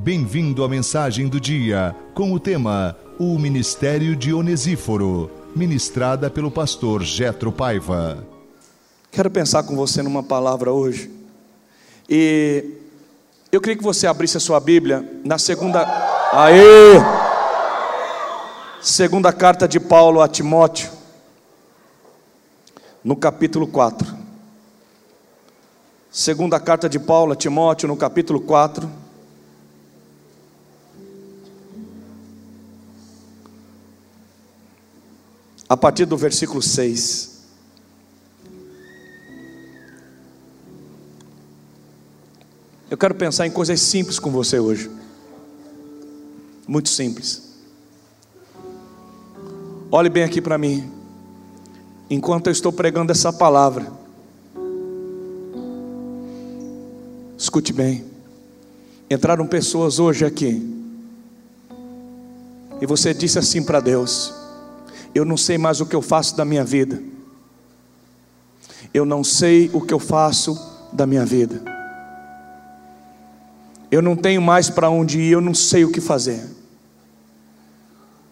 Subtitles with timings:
[0.00, 7.02] Bem-vindo à mensagem do dia com o tema O Ministério de Onesíforo, ministrada pelo pastor
[7.02, 8.24] Jetro Paiva.
[9.10, 11.10] Quero pensar com você numa palavra hoje.
[12.08, 12.76] E
[13.50, 15.82] eu queria que você abrisse a sua Bíblia na segunda
[16.32, 16.94] Aê!
[18.80, 20.92] Segunda carta de Paulo a Timóteo,
[23.02, 24.16] no capítulo 4.
[26.08, 29.07] Segunda carta de Paulo a Timóteo, no capítulo 4.
[35.68, 37.38] A partir do versículo 6.
[42.90, 44.90] Eu quero pensar em coisas simples com você hoje.
[46.66, 47.42] Muito simples.
[49.90, 50.90] Olhe bem aqui para mim.
[52.08, 53.92] Enquanto eu estou pregando essa palavra,
[57.36, 58.04] escute bem.
[59.10, 60.74] Entraram pessoas hoje aqui,
[62.80, 64.32] e você disse assim para Deus:
[65.14, 67.02] Eu não sei mais o que eu faço da minha vida.
[68.92, 70.58] Eu não sei o que eu faço
[70.92, 71.62] da minha vida.
[73.90, 76.44] Eu não tenho mais para onde ir, eu não sei o que fazer.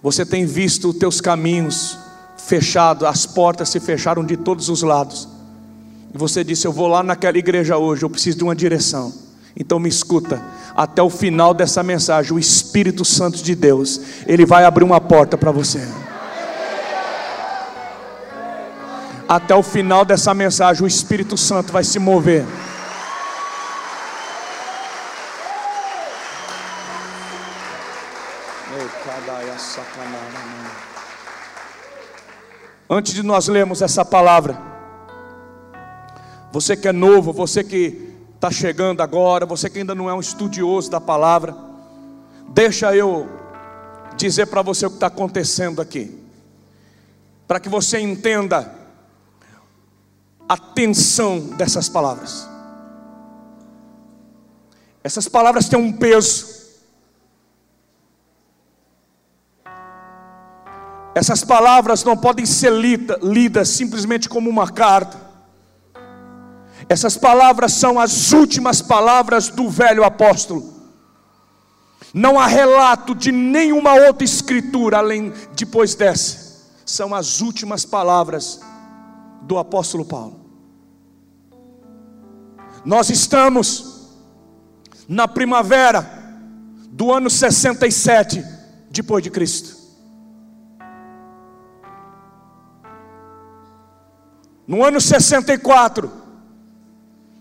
[0.02, 1.98] Você tem visto os teus caminhos
[2.36, 5.28] fechados, as portas se fecharam de todos os lados.
[6.14, 9.12] E você disse: Eu vou lá naquela igreja hoje, eu preciso de uma direção.
[9.58, 10.42] Então me escuta,
[10.74, 15.38] até o final dessa mensagem, o Espírito Santo de Deus, ele vai abrir uma porta
[15.38, 15.80] para você.
[19.28, 22.44] Até o final dessa mensagem, o Espírito Santo vai se mover.
[32.88, 34.56] Antes de nós lermos essa palavra,
[36.52, 40.20] você que é novo, você que está chegando agora, você que ainda não é um
[40.20, 41.56] estudioso da palavra,
[42.50, 43.28] deixa eu
[44.16, 46.16] dizer para você o que está acontecendo aqui,
[47.48, 48.75] para que você entenda
[50.48, 52.48] a tensão dessas palavras.
[55.02, 56.56] Essas palavras têm um peso.
[61.14, 65.26] Essas palavras não podem ser lidas, lidas simplesmente como uma carta.
[66.88, 70.74] Essas palavras são as últimas palavras do velho apóstolo.
[72.12, 76.66] Não há relato de nenhuma outra escritura além depois dessa.
[76.84, 78.60] São as últimas palavras
[79.46, 80.40] do apóstolo Paulo.
[82.84, 84.14] Nós estamos
[85.08, 86.02] na primavera
[86.90, 88.44] do ano 67
[88.90, 89.76] depois de Cristo.
[94.66, 96.10] No ano 64,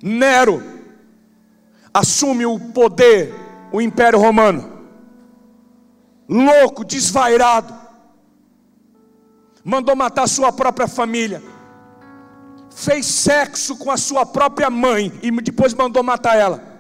[0.01, 0.61] Nero
[1.91, 3.33] assume o poder,
[3.71, 4.75] o Império Romano.
[6.27, 7.73] Louco, desvairado,
[9.63, 11.41] mandou matar sua própria família,
[12.75, 16.75] fez sexo com a sua própria mãe e depois mandou matar ela.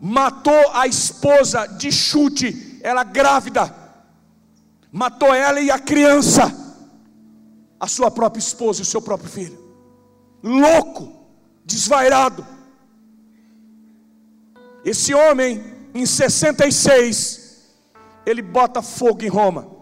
[0.00, 3.80] Matou a esposa de chute, ela grávida
[4.92, 6.52] matou ela e a criança,
[7.78, 9.58] a sua própria esposa e o seu próprio filho.
[10.42, 11.12] Louco,
[11.64, 12.46] desvairado.
[14.84, 15.62] Esse homem,
[15.94, 17.68] em 66,
[18.26, 19.79] ele bota fogo em Roma.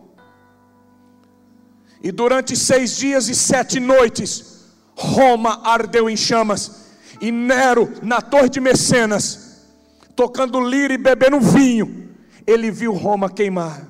[2.02, 6.86] E durante seis dias e sete noites, Roma ardeu em chamas.
[7.20, 9.66] E Nero, na torre de Mecenas,
[10.14, 12.10] tocando lira e bebendo vinho,
[12.46, 13.86] ele viu Roma queimar.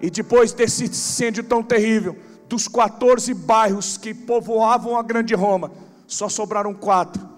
[0.00, 2.16] E depois desse incêndio tão terrível,
[2.48, 5.70] dos 14 bairros que povoavam a Grande Roma,
[6.06, 7.28] só sobraram quatro,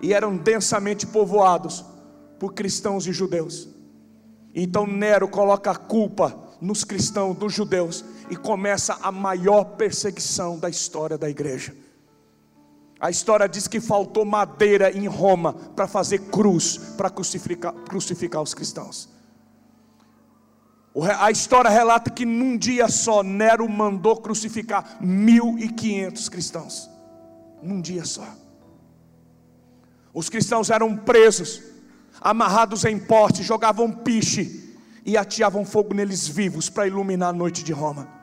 [0.00, 1.84] e eram densamente povoados
[2.38, 3.68] por cristãos e judeus.
[4.54, 10.70] Então Nero coloca a culpa nos cristãos, dos judeus, e começa a maior perseguição da
[10.70, 11.76] história da igreja.
[12.98, 18.54] A história diz que faltou madeira em Roma para fazer cruz, para crucificar, crucificar os
[18.54, 19.06] cristãos.
[21.20, 26.90] A história relata que num dia só Nero mandou crucificar 1.500 cristãos.
[27.62, 28.26] Num dia só.
[30.14, 31.60] Os cristãos eram presos,
[32.18, 34.74] amarrados em postes, jogavam piche
[35.04, 38.21] e ateavam fogo neles vivos para iluminar a noite de Roma.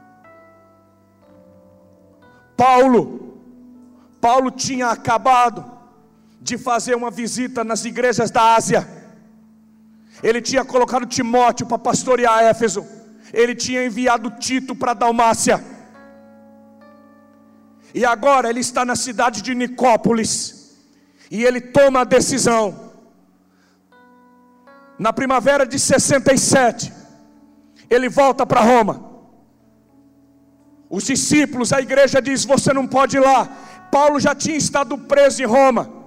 [2.61, 3.01] Paulo,
[4.19, 5.61] Paulo tinha acabado
[6.41, 9.00] de fazer uma visita nas igrejas da Ásia
[10.21, 12.85] ele tinha colocado Timóteo para pastorear Éfeso.
[13.31, 15.63] Ele tinha enviado Tito para Dalmácia.
[17.94, 20.77] E agora ele está na cidade de Nicópolis.
[21.31, 22.91] E ele toma a decisão.
[24.97, 26.91] Na primavera de 67,
[27.89, 29.08] ele volta para Roma.
[30.89, 33.47] Os discípulos, a igreja diz: Você não pode ir lá.
[33.91, 36.00] Paulo já tinha estado preso em Roma.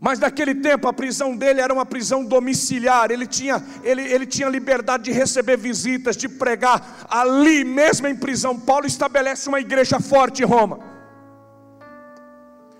[0.00, 4.48] Mas naquele tempo a prisão dele era uma prisão domiciliar, ele tinha, ele, ele tinha
[4.48, 8.58] liberdade de receber visitas, de pregar ali mesmo em prisão.
[8.58, 10.80] Paulo estabelece uma igreja forte em Roma.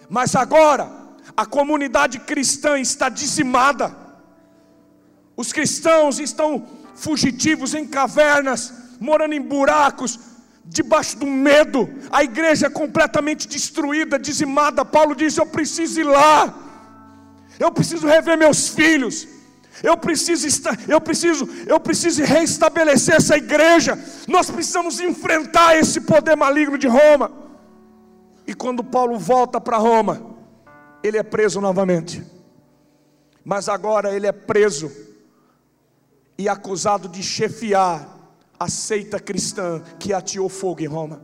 [0.08, 0.90] Mas agora
[1.36, 3.94] a comunidade cristã está dizimada,
[5.36, 10.18] os cristãos estão fugitivos em cavernas, morando em buracos,
[10.64, 14.84] debaixo do medo, a igreja é completamente destruída, dizimada.
[14.84, 16.68] Paulo diz: Eu preciso ir lá
[17.60, 19.28] eu preciso rever meus filhos.
[19.82, 23.98] Eu preciso estar, eu preciso, eu preciso reestabelecer essa igreja.
[24.26, 27.30] Nós precisamos enfrentar esse poder maligno de Roma.
[28.46, 30.36] E quando Paulo volta para Roma,
[31.02, 32.24] ele é preso novamente.
[33.44, 34.90] Mas agora ele é preso
[36.36, 38.19] e acusado de chefiar
[38.60, 41.22] a seita cristã que ateou fogo em Roma.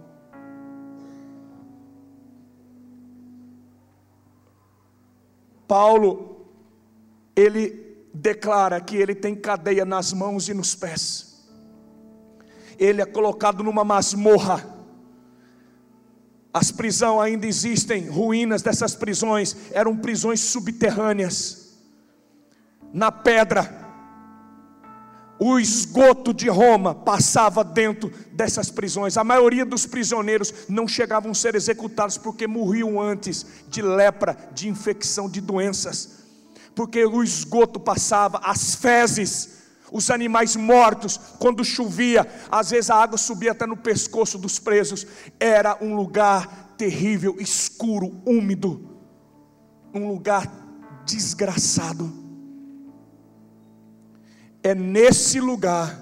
[5.69, 6.47] Paulo,
[7.35, 11.47] ele declara que ele tem cadeia nas mãos e nos pés.
[12.79, 14.75] Ele é colocado numa masmorra.
[16.55, 21.77] As prisões ainda existem, ruínas dessas prisões eram prisões subterrâneas.
[22.95, 23.86] Na pedra,
[25.39, 29.17] o esgoto de Roma passava dentro dessas prisões.
[29.17, 34.69] A maioria dos prisioneiros não chegavam a ser executados porque morriam antes de lepra, de
[34.69, 36.25] infecção, de doenças.
[36.75, 39.57] Porque o esgoto passava, as fezes,
[39.93, 45.07] os animais mortos, quando chovia, às vezes a água subia até no pescoço dos presos.
[45.39, 48.99] Era um lugar terrível, escuro, úmido,
[49.95, 50.51] um lugar
[51.05, 52.26] desgraçado.
[54.67, 55.97] É nesse lugar,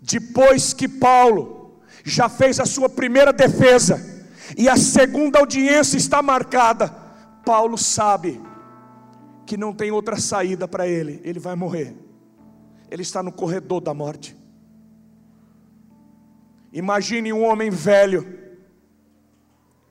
[0.00, 4.26] depois que Paulo já fez a sua primeira defesa,
[4.58, 6.88] e a segunda audiência está marcada,
[7.46, 8.40] Paulo sabe
[9.46, 11.96] que não tem outra saída para ele, ele vai morrer,
[12.90, 14.36] ele está no corredor da morte.
[16.72, 18.56] Imagine um homem velho,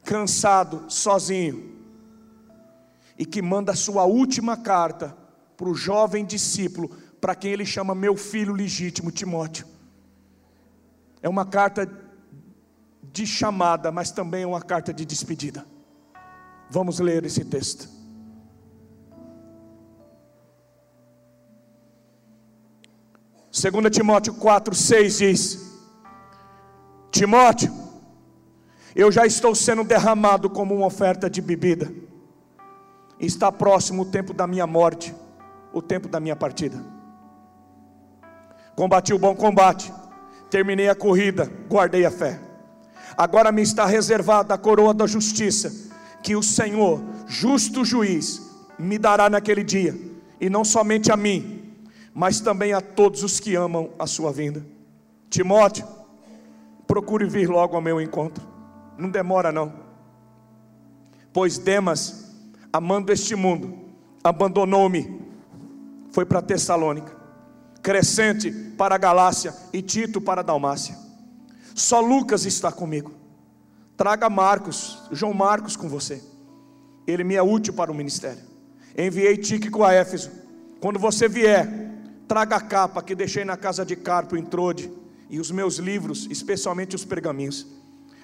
[0.03, 1.77] cansado, sozinho,
[3.17, 5.20] e que manda a sua última carta
[5.61, 6.89] para o jovem discípulo,
[7.21, 9.67] para quem ele chama meu filho legítimo, Timóteo.
[11.21, 11.87] É uma carta
[13.13, 15.63] de chamada, mas também é uma carta de despedida.
[16.67, 17.87] Vamos ler esse texto.
[23.51, 25.71] Segunda Timóteo 4, 6 diz:
[27.11, 27.71] Timóteo,
[28.95, 31.93] eu já estou sendo derramado como uma oferta de bebida.
[33.19, 35.20] Está próximo o tempo da minha morte
[35.73, 36.83] o tempo da minha partida.
[38.75, 39.91] Combati o bom combate,
[40.49, 42.39] terminei a corrida, guardei a fé.
[43.17, 45.91] Agora me está reservada a coroa da justiça,
[46.23, 48.41] que o Senhor, justo juiz,
[48.79, 49.95] me dará naquele dia,
[50.39, 51.75] e não somente a mim,
[52.13, 54.65] mas também a todos os que amam a sua vinda.
[55.29, 55.85] Timóteo,
[56.87, 58.45] procure vir logo ao meu encontro,
[58.97, 59.73] não demora não,
[61.31, 62.33] pois Demas,
[62.71, 63.77] amando este mundo,
[64.23, 65.20] abandonou-me
[66.11, 67.15] foi para Tessalônica,
[67.81, 70.95] Crescente para Galácia e Tito para Dalmácia.
[71.73, 73.11] Só Lucas está comigo.
[73.97, 76.21] Traga Marcos, João Marcos com você.
[77.07, 78.41] Ele me é útil para o ministério.
[78.97, 80.31] Enviei Tíquico a Éfeso.
[80.79, 81.67] Quando você vier,
[82.27, 84.91] traga a capa que deixei na casa de Carpo em Trode
[85.29, 87.65] e os meus livros, especialmente os pergaminhos.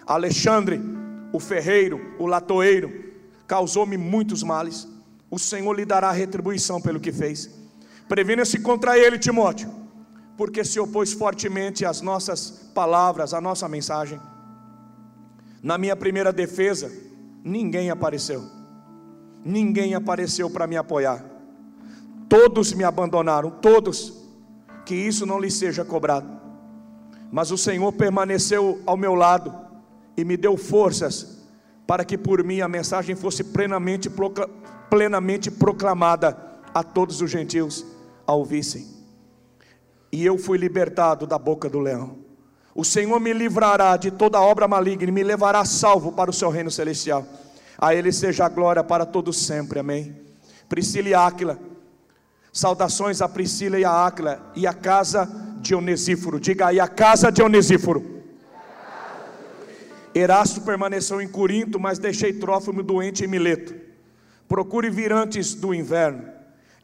[0.06, 0.80] Alexandre,
[1.32, 3.14] o ferreiro, o latoeiro,
[3.46, 4.88] causou-me muitos males.
[5.30, 7.50] O Senhor lhe dará retribuição pelo que fez.
[8.08, 9.70] Previna-se contra ele, Timóteo,
[10.38, 14.20] porque se opôs fortemente às nossas palavras, à nossa mensagem.
[15.62, 16.90] Na minha primeira defesa,
[17.44, 18.44] ninguém apareceu,
[19.44, 21.26] ninguém apareceu para me apoiar,
[22.30, 24.14] todos me abandonaram, todos,
[24.86, 26.30] que isso não lhe seja cobrado,
[27.30, 29.54] mas o Senhor permaneceu ao meu lado
[30.16, 31.46] e me deu forças
[31.86, 34.10] para que por mim a mensagem fosse plenamente,
[34.90, 36.38] plenamente proclamada
[36.74, 37.97] a todos os gentios
[38.28, 38.86] a ouvissem.
[40.12, 42.18] E eu fui libertado da boca do leão.
[42.76, 46.50] O Senhor me livrará de toda obra maligna e me levará salvo para o seu
[46.50, 47.26] reino celestial.
[47.78, 49.80] A Ele seja a glória para todos sempre.
[49.80, 50.16] Amém.
[50.70, 51.58] Priscila e Áquila.
[52.54, 55.28] Saudações a Priscila e a Áquila e a casa
[55.60, 56.40] de Onesíforo.
[56.40, 58.18] Diga aí, a casa de Onesíforo.
[60.14, 63.76] Erasto permaneceu em Corinto, mas deixei Trófimo doente em Mileto.
[64.48, 66.37] Procure vir antes do inverno.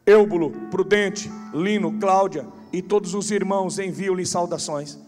[0.05, 4.99] Eubulo, Prudente, Lino, Cláudia e todos os irmãos enviam-lhe saudações.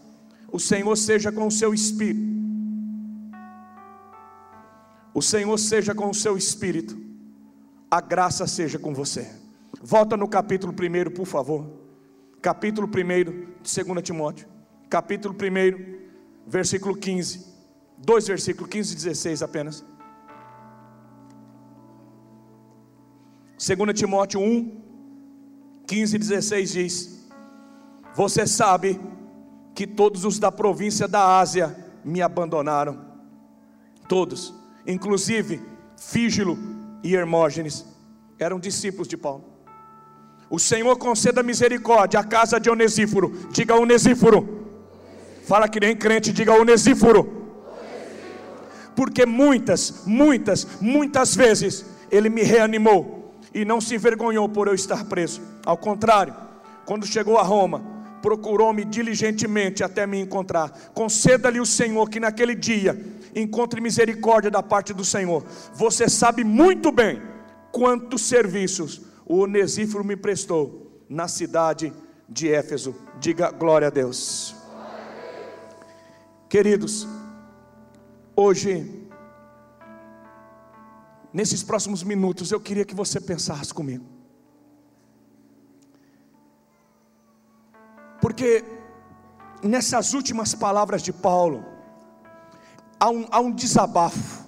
[0.50, 2.36] O Senhor seja com o seu espírito.
[5.12, 6.96] O Senhor seja com o seu espírito.
[7.90, 9.30] A graça seja com você.
[9.82, 11.66] Volta no capítulo 1, por favor.
[12.40, 14.48] Capítulo 1 de 2 Timóteo.
[14.88, 15.96] Capítulo 1,
[16.46, 17.44] versículo 15.
[17.98, 19.84] Dois versículos, 15 e 16 apenas.
[23.58, 24.85] 2 Timóteo 1,
[25.86, 27.26] 15 e 16 diz:
[28.14, 29.00] Você sabe
[29.74, 33.04] que todos os da província da Ásia me abandonaram,
[34.08, 34.54] todos,
[34.86, 35.60] inclusive
[35.96, 36.58] Fígilo
[37.02, 37.84] e Hermógenes,
[38.38, 39.44] eram discípulos de Paulo.
[40.48, 44.66] O Senhor conceda misericórdia à casa de Onesíforo, diga Onesíforo,
[45.44, 47.44] fala que nem crente, diga Onesíforo,
[48.94, 53.15] porque muitas, muitas, muitas vezes ele me reanimou
[53.56, 56.36] e não se envergonhou por eu estar preso, ao contrário,
[56.84, 57.82] quando chegou a Roma,
[58.20, 60.68] procurou-me diligentemente até me encontrar.
[60.92, 62.94] Conceda-lhe o Senhor que naquele dia
[63.34, 65.42] encontre misericórdia da parte do Senhor.
[65.72, 67.22] Você sabe muito bem
[67.72, 71.94] quantos serviços o Onesíforo me prestou na cidade
[72.28, 72.94] de Éfeso.
[73.18, 74.54] Diga glória a Deus.
[76.46, 77.08] Queridos,
[78.36, 78.95] hoje,
[81.36, 84.06] nesses próximos minutos, eu queria que você pensasse comigo.
[88.22, 88.64] Porque
[89.62, 91.62] nessas últimas palavras de Paulo,
[92.98, 94.46] há um, há um desabafo.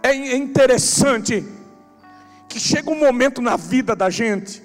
[0.00, 1.44] É, é interessante
[2.48, 4.62] que chega um momento na vida da gente,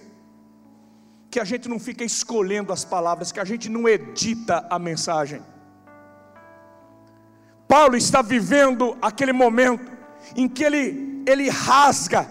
[1.32, 5.42] que a gente não fica escolhendo as palavras, que a gente não edita a mensagem.
[7.68, 9.99] Paulo está vivendo aquele momento
[10.36, 12.30] em que ele, ele rasga,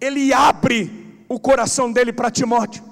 [0.00, 2.84] ele abre o coração dele para Timóteo.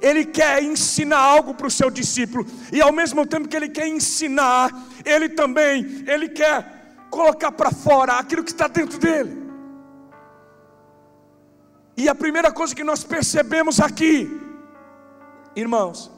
[0.00, 3.88] Ele quer ensinar algo para o seu discípulo, e ao mesmo tempo que ele quer
[3.88, 4.70] ensinar,
[5.04, 9.40] ele também, ele quer colocar para fora aquilo que está dentro dele.
[11.96, 14.30] E a primeira coisa que nós percebemos aqui,
[15.56, 16.10] irmãos,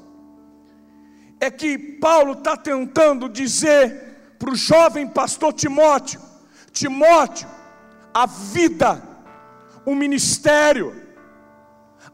[1.40, 6.20] é que Paulo está tentando dizer para o jovem pastor Timóteo:
[6.70, 7.48] Timóteo,
[8.12, 9.02] a vida,
[9.84, 11.02] o ministério,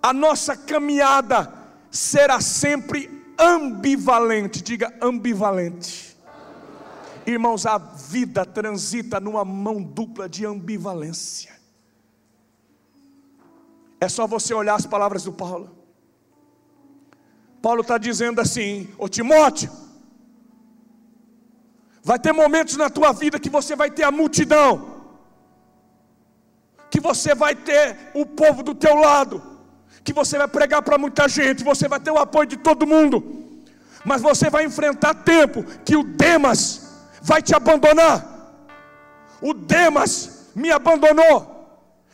[0.03, 1.53] a nossa caminhada
[1.91, 4.63] será sempre ambivalente.
[4.63, 6.17] Diga ambivalente.
[7.27, 11.59] Irmãos, a vida transita numa mão dupla de ambivalência.
[14.01, 15.77] É só você olhar as palavras do Paulo.
[17.61, 19.71] Paulo está dizendo assim: Ô Timóteo,
[22.03, 24.98] vai ter momentos na tua vida que você vai ter a multidão,
[26.91, 29.43] que você vai ter o povo do teu lado,
[30.03, 33.17] que você vai pregar para muita gente, você vai ter o apoio de todo mundo,
[34.05, 36.89] mas você vai enfrentar tempo que o Demas
[37.21, 38.17] vai te abandonar.
[39.41, 41.37] O Demas me abandonou,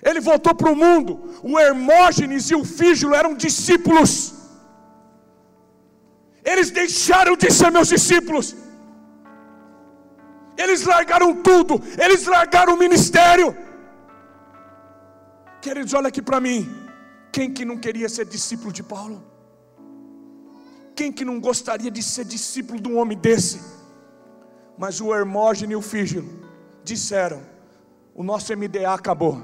[0.03, 1.39] ele voltou para o mundo.
[1.43, 4.35] O Hermógenes e o Fígilo eram discípulos,
[6.45, 8.55] eles deixaram de ser meus discípulos.
[10.57, 13.57] Eles largaram tudo, eles largaram o ministério.
[15.65, 16.71] Queridos, olha aqui para mim.
[17.33, 19.25] Quem que não queria ser discípulo de Paulo?
[20.95, 23.63] Quem que não gostaria de ser discípulo de um homem desse?
[24.77, 26.29] Mas o Hermógenes e o Fígilo
[26.85, 27.41] disseram:
[28.15, 29.41] o nosso MDA acabou.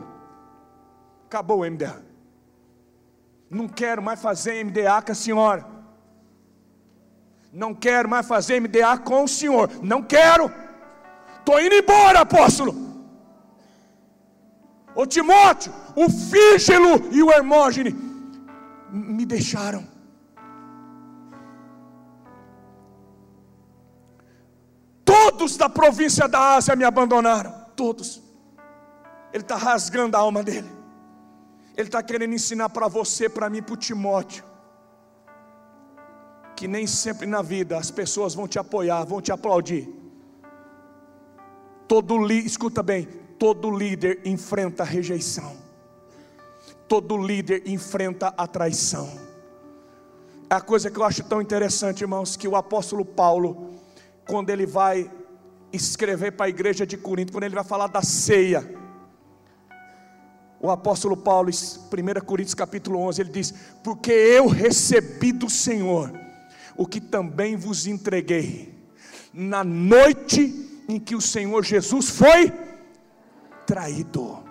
[1.24, 2.02] Acabou o MDA.
[3.48, 5.66] Não quero mais fazer MDA com a senhora.
[7.50, 9.70] Não quero mais fazer MDA com o senhor.
[9.82, 10.52] Não quero.
[11.38, 12.89] Estou indo embora, apóstolo.
[14.94, 17.94] Ô Timóteo, o Fígelo e o Hermógene
[18.90, 19.86] me deixaram.
[25.04, 27.52] Todos da província da Ásia me abandonaram.
[27.76, 28.22] Todos.
[29.32, 30.70] Ele está rasgando a alma dele.
[31.76, 34.44] Ele está querendo ensinar para você, para mim, para o Timóteo.
[36.56, 39.88] Que nem sempre na vida as pessoas vão te apoiar, vão te aplaudir.
[41.88, 43.08] Todo li, escuta bem,
[43.40, 45.56] todo líder enfrenta a rejeição,
[46.86, 49.10] todo líder enfrenta a traição.
[50.50, 53.76] É a coisa que eu acho tão interessante, irmãos, que o apóstolo Paulo,
[54.26, 55.10] quando ele vai
[55.72, 58.78] escrever para a igreja de Corinto, quando ele vai falar da ceia,
[60.60, 66.12] o apóstolo Paulo, 1 Coríntios capítulo 11, ele diz: Porque eu recebi do Senhor
[66.76, 68.74] o que também vos entreguei,
[69.32, 72.68] na noite em que o Senhor Jesus foi
[73.70, 74.42] traído.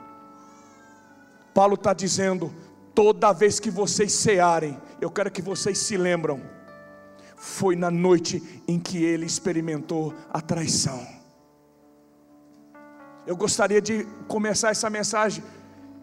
[1.53, 2.53] Paulo está dizendo:
[2.95, 6.41] toda vez que vocês cearem, eu quero que vocês se lembram,
[7.35, 11.05] foi na noite em que ele experimentou a traição.
[13.27, 15.43] Eu gostaria de começar essa mensagem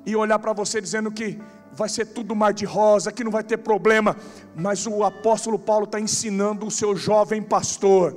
[0.05, 1.41] e olhar para você dizendo que
[1.73, 4.15] vai ser tudo mar de rosa, que não vai ter problema,
[4.55, 8.15] mas o apóstolo Paulo está ensinando o seu jovem pastor: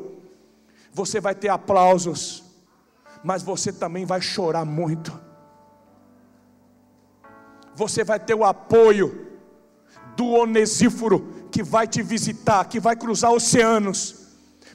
[0.91, 2.48] você vai ter aplausos,
[3.23, 5.29] mas você também vai chorar muito
[7.79, 9.27] você vai ter o apoio
[10.17, 14.17] do Onesíforo que vai te visitar, que vai cruzar oceanos.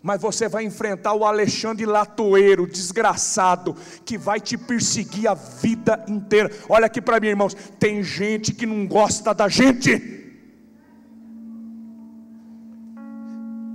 [0.02, 6.50] Mas você vai enfrentar o Alexandre Latoeiro, desgraçado, que vai te perseguir a vida inteira.
[6.68, 10.12] Olha aqui para mim, irmãos: tem gente que não gosta da gente.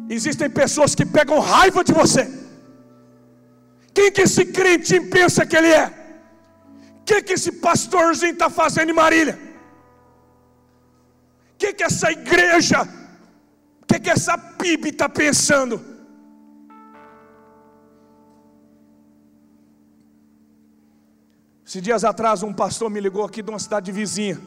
[0.09, 2.27] Existem pessoas que pegam raiva de você.
[3.99, 5.99] Quem que esse crente pensa que ele é?
[7.09, 9.37] que, que esse pastorzinho está fazendo em Marília?
[11.53, 12.83] O que, que essa igreja,
[13.81, 15.83] o que, que essa PIB está pensando?
[21.65, 24.39] Esses dias atrás, um pastor me ligou aqui de uma cidade vizinha,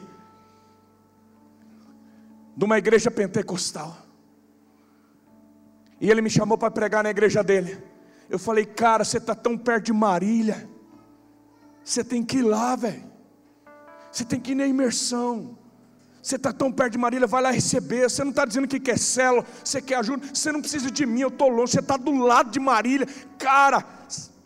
[2.55, 3.97] de uma igreja pentecostal.
[5.99, 7.92] E ele me chamou para pregar na igreja dele.
[8.29, 10.69] Eu falei, cara, você está tão perto de Marília.
[11.83, 13.03] Você tem que ir lá, velho.
[14.11, 15.57] Você tem que ir na imersão.
[16.21, 18.09] Você está tão perto de Marília, vai lá receber.
[18.09, 20.25] Você não está dizendo que quer célula, você quer ajuda.
[20.33, 21.73] Você não precisa de mim, eu estou longe.
[21.73, 23.05] Você está do lado de Marília.
[23.37, 23.85] Cara,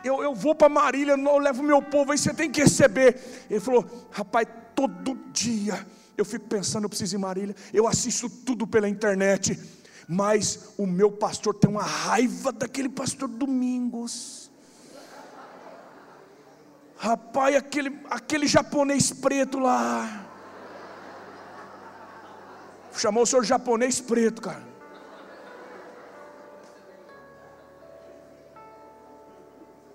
[0.04, 3.46] eu, eu vou para Marília, eu levo meu povo aí, você tem que receber.
[3.50, 5.86] Ele falou, rapaz, todo dia
[6.18, 7.56] eu fico pensando, eu preciso ir em Marília.
[7.72, 9.60] Eu assisto tudo pela internet.
[10.08, 14.50] Mas o meu pastor tem uma raiva daquele pastor Domingos.
[16.98, 20.26] Rapaz, aquele, aquele japonês preto lá.
[22.94, 24.66] Chamou o senhor japonês preto, cara.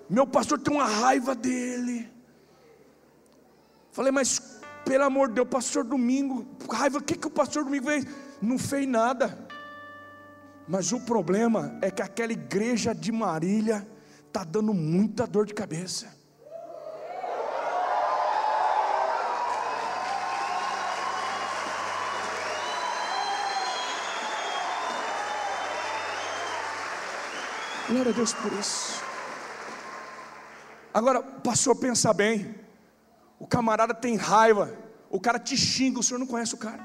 [0.08, 2.12] Meu pastor tem uma raiva dele.
[3.90, 7.86] Falei, mas pelo amor de Deus, pastor Domingo, raiva, o que, que o pastor Domingo
[7.86, 8.06] fez?
[8.40, 9.41] Não fez nada.
[10.66, 13.86] Mas o problema é que aquela igreja de Marília
[14.26, 16.22] está dando muita dor de cabeça.
[27.88, 29.02] Glória a Deus por isso.
[30.94, 32.54] Agora, pastor, pensa bem.
[33.38, 34.72] O camarada tem raiva.
[35.10, 36.82] O cara te xinga, o senhor não conhece o cara.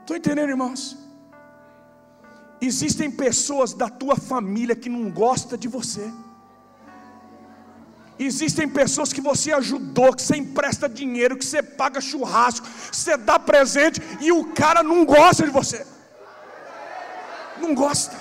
[0.00, 1.09] Estou entendendo, irmãos?
[2.60, 6.12] Existem pessoas da tua família que não gostam de você.
[8.18, 13.38] Existem pessoas que você ajudou, que você empresta dinheiro, que você paga churrasco, você dá
[13.38, 15.86] presente e o cara não gosta de você.
[17.58, 18.14] Não gosta.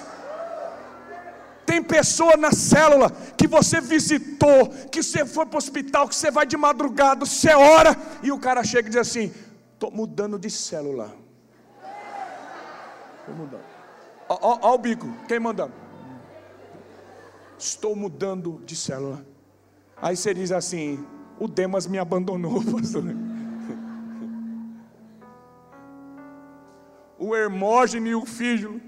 [1.65, 6.31] Tem pessoa na célula que você visitou, que você foi para o hospital, que você
[6.31, 9.33] vai de madrugada, você ora, e o cara chega e diz assim:
[9.73, 11.13] estou mudando de célula.
[13.19, 13.78] Estou mudando.
[14.29, 15.73] Ó, o bico, quem mandando?
[17.57, 19.25] Estou mudando de célula.
[20.01, 21.05] Aí você diz assim:
[21.39, 23.03] o Demas me abandonou, pastor.
[27.17, 28.81] O Hermógenes e o filho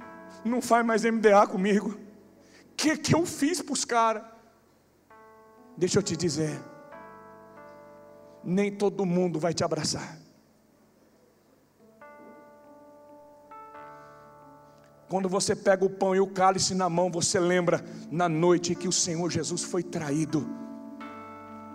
[0.46, 2.00] não faz mais MDA comigo
[2.82, 4.24] que, que eu fiz para os caras?
[5.78, 6.60] Deixa eu te dizer,
[8.44, 10.18] nem todo mundo vai te abraçar.
[15.12, 18.88] Quando você pega o pão e o cálice na mão, você lembra na noite que
[18.88, 20.48] o Senhor Jesus foi traído,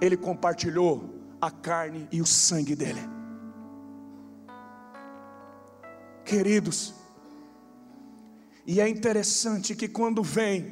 [0.01, 3.03] Ele compartilhou a carne e o sangue dele.
[6.25, 6.95] Queridos,
[8.67, 10.71] e é interessante que quando vem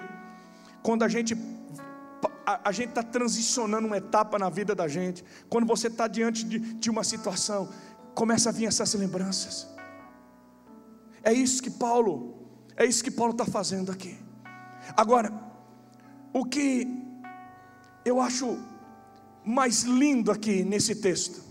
[0.82, 1.36] quando a gente
[2.46, 6.46] a, a gente está transicionando uma etapa na vida da gente, quando você está diante
[6.46, 7.68] de, de uma situação,
[8.14, 9.68] começa a vir essas lembranças.
[11.22, 12.33] É isso que Paulo,
[12.76, 14.18] é isso que Paulo está fazendo aqui.
[14.96, 15.32] Agora,
[16.32, 16.88] o que
[18.04, 18.58] eu acho
[19.44, 21.42] mais lindo aqui nesse texto,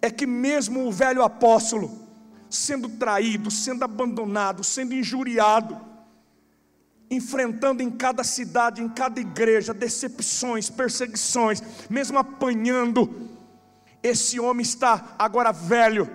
[0.00, 2.06] é que mesmo o velho apóstolo,
[2.48, 5.78] sendo traído, sendo abandonado, sendo injuriado,
[7.10, 13.28] enfrentando em cada cidade, em cada igreja, decepções, perseguições, mesmo apanhando,
[14.02, 16.08] esse homem está agora velho,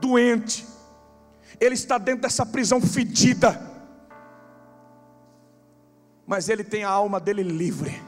[0.00, 0.66] doente,
[1.60, 3.68] ele está dentro dessa prisão fedida.
[6.28, 8.02] mas ele tem a alma dele livre.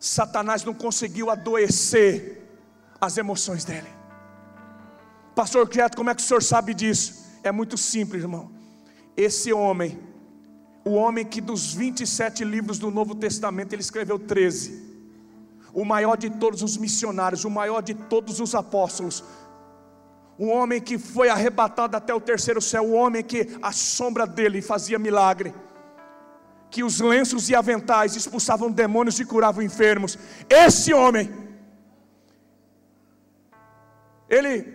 [0.00, 2.42] Satanás não conseguiu adoecer
[2.98, 3.88] as emoções dele.
[5.34, 7.26] Pastor Quieto, como é que o senhor sabe disso?
[7.42, 8.50] É muito simples, irmão.
[9.14, 10.00] Esse homem,
[10.86, 14.86] o homem que dos 27 livros do Novo Testamento ele escreveu 13,
[15.74, 19.22] o maior de todos os missionários, o maior de todos os apóstolos,
[20.38, 24.60] um homem que foi arrebatado até o terceiro céu, o homem que a sombra dele
[24.60, 25.54] fazia milagre,
[26.70, 30.18] que os lenços e aventais expulsavam demônios e curavam enfermos.
[30.48, 31.30] Esse homem,
[34.28, 34.74] ele,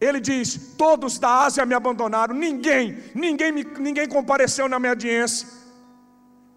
[0.00, 5.48] ele diz: Todos da Ásia me abandonaram, ninguém, ninguém, me, ninguém compareceu na minha audiência.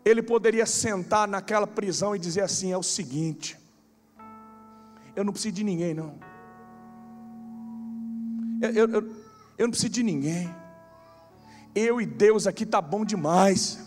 [0.06, 3.58] Ele poderia sentar naquela prisão e dizer assim: É o seguinte,
[5.16, 6.33] eu não preciso de ninguém, não.
[8.64, 9.16] Eu, eu, eu,
[9.58, 10.50] eu não preciso de ninguém.
[11.76, 13.78] Eu e Deus aqui tá bom demais.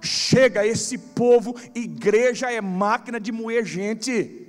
[0.00, 4.42] Chega esse povo, igreja é máquina de moer gente.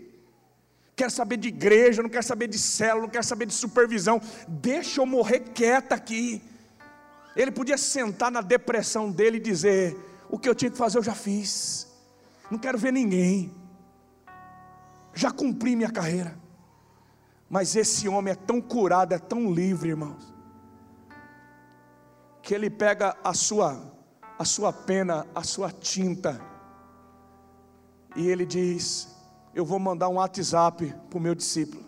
[0.95, 4.21] Quer saber de igreja, não quer saber de célula, não quer saber de supervisão.
[4.47, 6.41] Deixa eu morrer quieta aqui.
[7.35, 9.97] Ele podia sentar na depressão dele e dizer:
[10.29, 11.87] O que eu tinha que fazer eu já fiz.
[12.49, 13.53] Não quero ver ninguém.
[15.13, 16.46] Já cumpri minha carreira.
[17.49, 20.33] Mas esse homem é tão curado, é tão livre, irmãos,
[22.41, 23.95] que ele pega a sua
[24.39, 26.39] a sua pena, a sua tinta,
[28.15, 29.15] e ele diz:
[29.53, 31.83] Eu vou mandar um WhatsApp para o meu discípulo.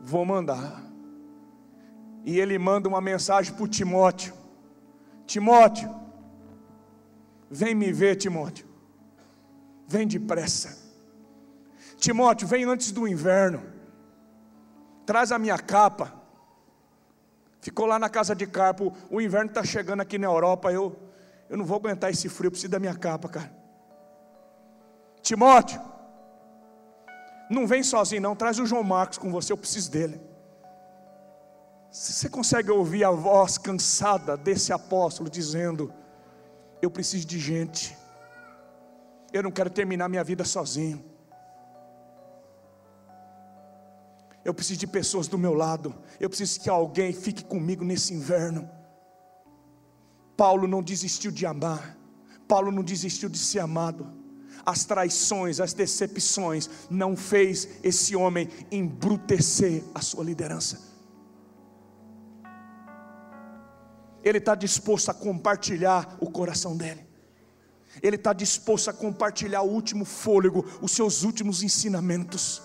[0.00, 0.82] Vou mandar.
[2.24, 4.34] E ele manda uma mensagem para o Timóteo:
[5.26, 5.94] Timóteo,
[7.50, 8.66] vem me ver, Timóteo.
[9.86, 10.83] Vem depressa.
[12.04, 13.62] Timóteo, vem antes do inverno.
[15.06, 16.12] Traz a minha capa.
[17.62, 18.92] Ficou lá na casa de Carpo.
[19.10, 20.70] O inverno está chegando aqui na Europa.
[20.70, 20.94] Eu,
[21.48, 22.48] eu não vou aguentar esse frio.
[22.48, 23.50] Eu preciso da minha capa, cara.
[25.22, 25.80] Timóteo,
[27.48, 28.36] não vem sozinho, não.
[28.36, 29.50] Traz o João Marcos com você.
[29.50, 30.20] Eu preciso dele.
[31.90, 35.90] Você consegue ouvir a voz cansada desse apóstolo dizendo:
[36.82, 37.96] Eu preciso de gente.
[39.32, 41.13] Eu não quero terminar minha vida sozinho.
[44.44, 45.94] Eu preciso de pessoas do meu lado.
[46.20, 48.68] Eu preciso que alguém fique comigo nesse inverno.
[50.36, 51.96] Paulo não desistiu de amar.
[52.46, 54.12] Paulo não desistiu de ser amado.
[54.66, 60.80] As traições, as decepções não fez esse homem embrutecer a sua liderança.
[64.22, 67.06] Ele está disposto a compartilhar o coração dele.
[68.02, 72.62] Ele está disposto a compartilhar o último fôlego, os seus últimos ensinamentos.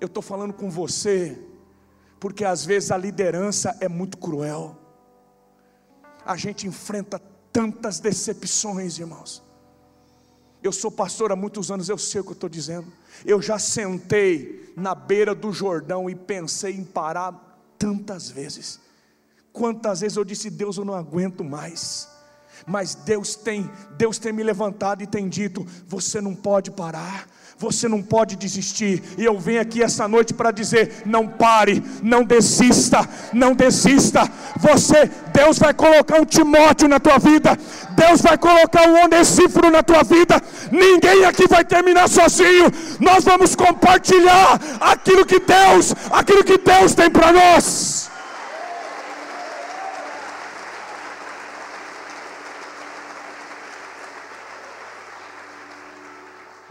[0.00, 1.38] Eu estou falando com você,
[2.20, 4.76] porque às vezes a liderança é muito cruel.
[6.24, 7.20] A gente enfrenta
[7.52, 9.42] tantas decepções, irmãos.
[10.62, 12.92] Eu sou pastor há muitos anos, eu sei o que eu estou dizendo.
[13.24, 17.32] Eu já sentei na beira do Jordão e pensei em parar
[17.78, 18.80] tantas vezes.
[19.52, 22.08] Quantas vezes eu disse, Deus, eu não aguento mais
[22.66, 27.88] mas Deus tem, Deus tem me levantado e tem dito: você não pode parar, você
[27.88, 29.02] não pode desistir.
[29.18, 34.30] E eu venho aqui essa noite para dizer: não pare, não desista, não desista.
[34.56, 37.58] Você, Deus vai colocar um Timóteo na tua vida,
[37.96, 40.40] Deus vai colocar um Onesíforo na tua vida.
[40.70, 42.70] Ninguém aqui vai terminar sozinho.
[43.00, 47.97] Nós vamos compartilhar aquilo que Deus, aquilo que Deus tem para nós.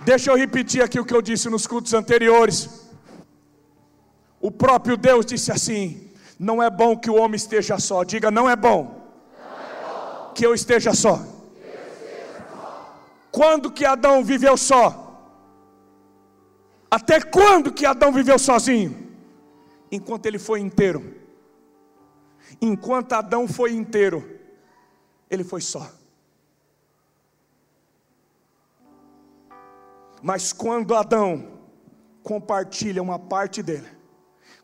[0.10, 2.58] Deixa eu repetir aqui o que eu disse nos cultos anteriores.
[4.40, 8.06] O próprio Deus disse assim: Não é bom que o homem esteja só.
[8.06, 8.82] Diga, não é bom,
[9.38, 10.32] não é bom.
[10.34, 11.16] que eu esteja só.
[11.16, 13.04] Eu esteja só.
[13.34, 14.86] Quando que Adão viveu só?
[16.90, 18.92] Até quando que Adão viveu sozinho?
[19.92, 21.16] Enquanto ele foi inteiro.
[22.62, 24.40] Enquanto Adão foi inteiro,
[25.30, 25.86] ele foi só.
[30.28, 31.62] Mas quando Adão
[32.22, 33.88] compartilha uma parte dele,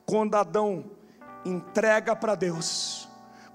[0.06, 0.92] quando Adão
[1.46, 3.08] entrega para Deus,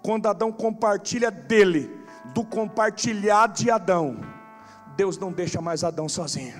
[0.02, 1.90] quando Adão compartilha dele,
[2.32, 4.16] do compartilhar de Adão,
[4.96, 6.58] Deus não deixa mais Adão sozinho.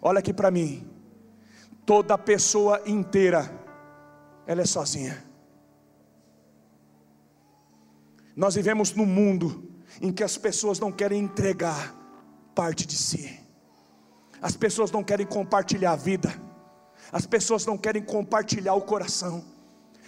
[0.00, 0.88] Olha aqui para mim,
[1.84, 3.52] toda pessoa inteira,
[4.46, 5.20] ela é sozinha.
[8.36, 9.68] Nós vivemos num mundo
[10.00, 11.92] em que as pessoas não querem entregar
[12.54, 13.45] parte de si.
[14.46, 16.32] As pessoas não querem compartilhar a vida,
[17.10, 19.44] as pessoas não querem compartilhar o coração,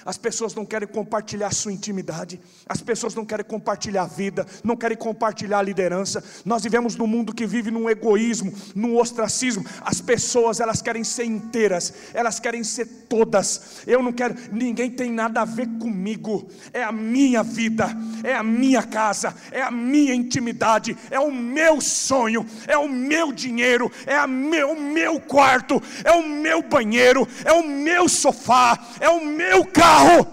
[0.09, 4.75] As pessoas não querem compartilhar sua intimidade, as pessoas não querem compartilhar a vida, não
[4.75, 6.25] querem compartilhar a liderança.
[6.47, 9.67] Nós vivemos num mundo que vive num egoísmo, num ostracismo.
[9.83, 13.83] As pessoas, elas querem ser inteiras, elas querem ser todas.
[13.87, 16.49] Eu não quero, ninguém tem nada a ver comigo.
[16.73, 17.95] É a minha vida,
[18.25, 23.31] é a minha casa, é a minha intimidade, é o meu sonho, é o meu
[23.31, 28.79] dinheiro, é a meu, o meu quarto, é o meu banheiro, é o meu sofá,
[29.01, 30.27] é o meu carro carro.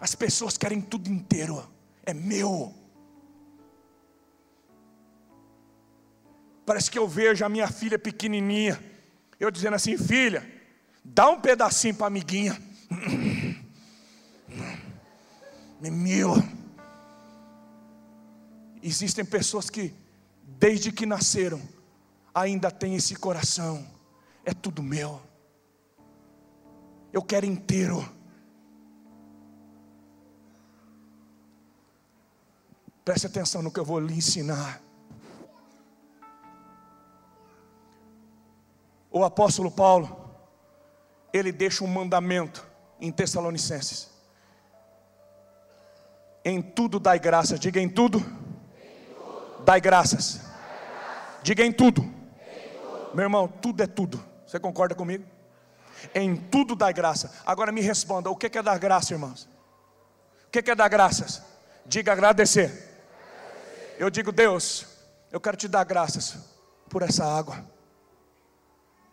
[0.00, 1.66] As pessoas querem tudo inteiro,
[2.04, 2.74] é meu.
[6.66, 8.78] Parece que eu vejo a minha filha pequenininha,
[9.40, 10.44] eu dizendo assim: filha,
[11.04, 12.60] dá um pedacinho para a amiguinha.
[15.82, 16.34] É meu.
[18.82, 19.94] Existem pessoas que,
[20.42, 21.60] desde que nasceram,
[22.34, 23.86] ainda têm esse coração,
[24.44, 25.20] é tudo meu.
[27.12, 28.15] Eu quero inteiro.
[33.06, 34.82] Preste atenção no que eu vou lhe ensinar.
[39.12, 40.28] O apóstolo Paulo,
[41.32, 42.66] ele deixa um mandamento
[43.00, 44.10] em Tessalonicenses.
[46.44, 48.18] Em tudo dai graças, diga em tudo.
[49.64, 50.40] Dai graças.
[51.44, 52.02] Diga em tudo.
[53.14, 54.20] Meu irmão, tudo é tudo.
[54.44, 55.24] Você concorda comigo?
[56.12, 57.32] Em tudo dai graça.
[57.46, 59.48] Agora me responda: o que é dar graça, irmãos?
[60.48, 61.40] O que é dar graças?
[61.86, 62.85] Diga agradecer.
[63.98, 64.86] Eu digo, Deus,
[65.32, 66.36] eu quero te dar graças
[66.90, 67.64] por essa água.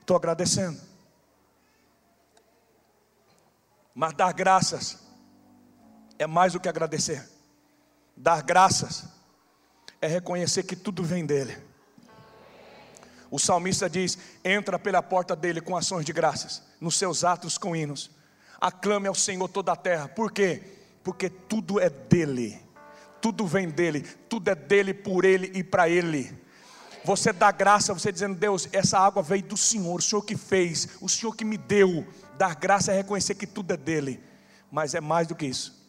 [0.01, 0.79] Estou agradecendo.
[3.95, 4.99] Mas dar graças
[6.19, 7.29] é mais do que agradecer.
[8.15, 9.05] Dar graças
[10.01, 11.57] é reconhecer que tudo vem dele.
[13.31, 17.75] O salmista diz: entra pela porta dele com ações de graças, nos seus atos com
[17.75, 18.11] hinos.
[18.59, 20.09] Aclame ao Senhor toda a terra.
[20.09, 20.77] Por quê?
[21.03, 22.62] Porque tudo é dele
[23.23, 26.37] tudo vem dele, tudo é dele, por ele e para ele.
[27.05, 30.89] Você dá graça, você dizendo, Deus, essa água veio do Senhor, o Senhor que fez,
[30.99, 32.05] o Senhor que me deu.
[32.37, 34.21] Dar graça é reconhecer que tudo é dele,
[34.69, 35.81] mas é mais do que isso.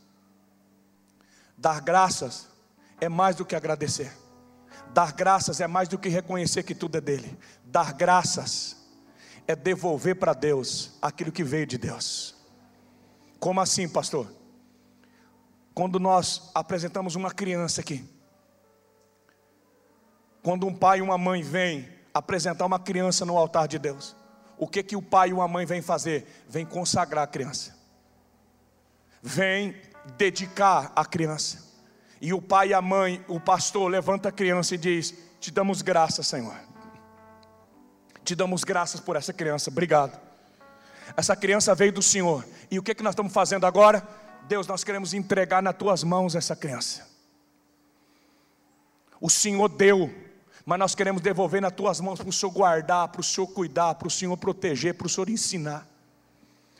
[1.58, 2.46] Dar graças
[3.00, 4.12] é mais do que agradecer.
[4.92, 7.36] Dar graças é mais do que reconhecer que tudo é dele.
[7.64, 8.76] Dar graças
[9.44, 12.36] é devolver para Deus aquilo que veio de Deus.
[13.40, 14.43] Como assim, pastor?
[15.74, 18.08] Quando nós apresentamos uma criança aqui,
[20.42, 24.14] quando um pai e uma mãe vêm apresentar uma criança no altar de Deus,
[24.56, 26.44] o que que o pai e uma mãe vêm fazer?
[26.48, 27.76] Vem consagrar a criança,
[29.20, 29.74] vem
[30.16, 31.64] dedicar a criança.
[32.20, 35.82] E o pai e a mãe, o pastor levanta a criança e diz: Te damos
[35.82, 36.54] graças, Senhor.
[38.24, 40.18] Te damos graças por essa criança, obrigado.
[41.16, 42.46] Essa criança veio do Senhor.
[42.70, 44.06] E o que, que nós estamos fazendo agora?
[44.46, 47.08] Deus, nós queremos entregar nas tuas mãos essa criança.
[49.20, 50.12] O Senhor deu,
[50.66, 53.94] mas nós queremos devolver nas tuas mãos para o Senhor guardar, para o Senhor cuidar,
[53.94, 55.88] para o Senhor proteger, para o Senhor ensinar.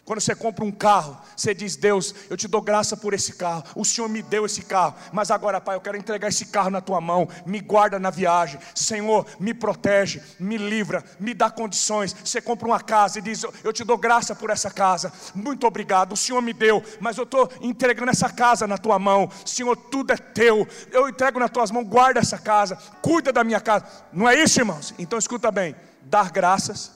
[0.05, 3.65] Quando você compra um carro, você diz: Deus, eu te dou graça por esse carro.
[3.75, 6.83] O Senhor me deu esse carro, mas agora, Pai, eu quero entregar esse carro na
[6.83, 7.27] tua mão.
[7.47, 12.15] Me guarda na viagem, Senhor, me protege, me livra, me dá condições.
[12.23, 15.11] Você compra uma casa e diz: Eu te dou graça por essa casa.
[15.35, 16.13] Muito obrigado.
[16.13, 19.31] O Senhor me deu, mas eu estou entregando essa casa na tua mão.
[19.47, 20.69] Senhor, tudo é teu.
[20.93, 21.89] Eu entrego nas tuas mãos.
[21.89, 23.87] Guarda essa casa, cuida da minha casa.
[24.13, 24.93] Não é isso, irmãos?
[24.99, 26.93] Então escuta bem: dar graças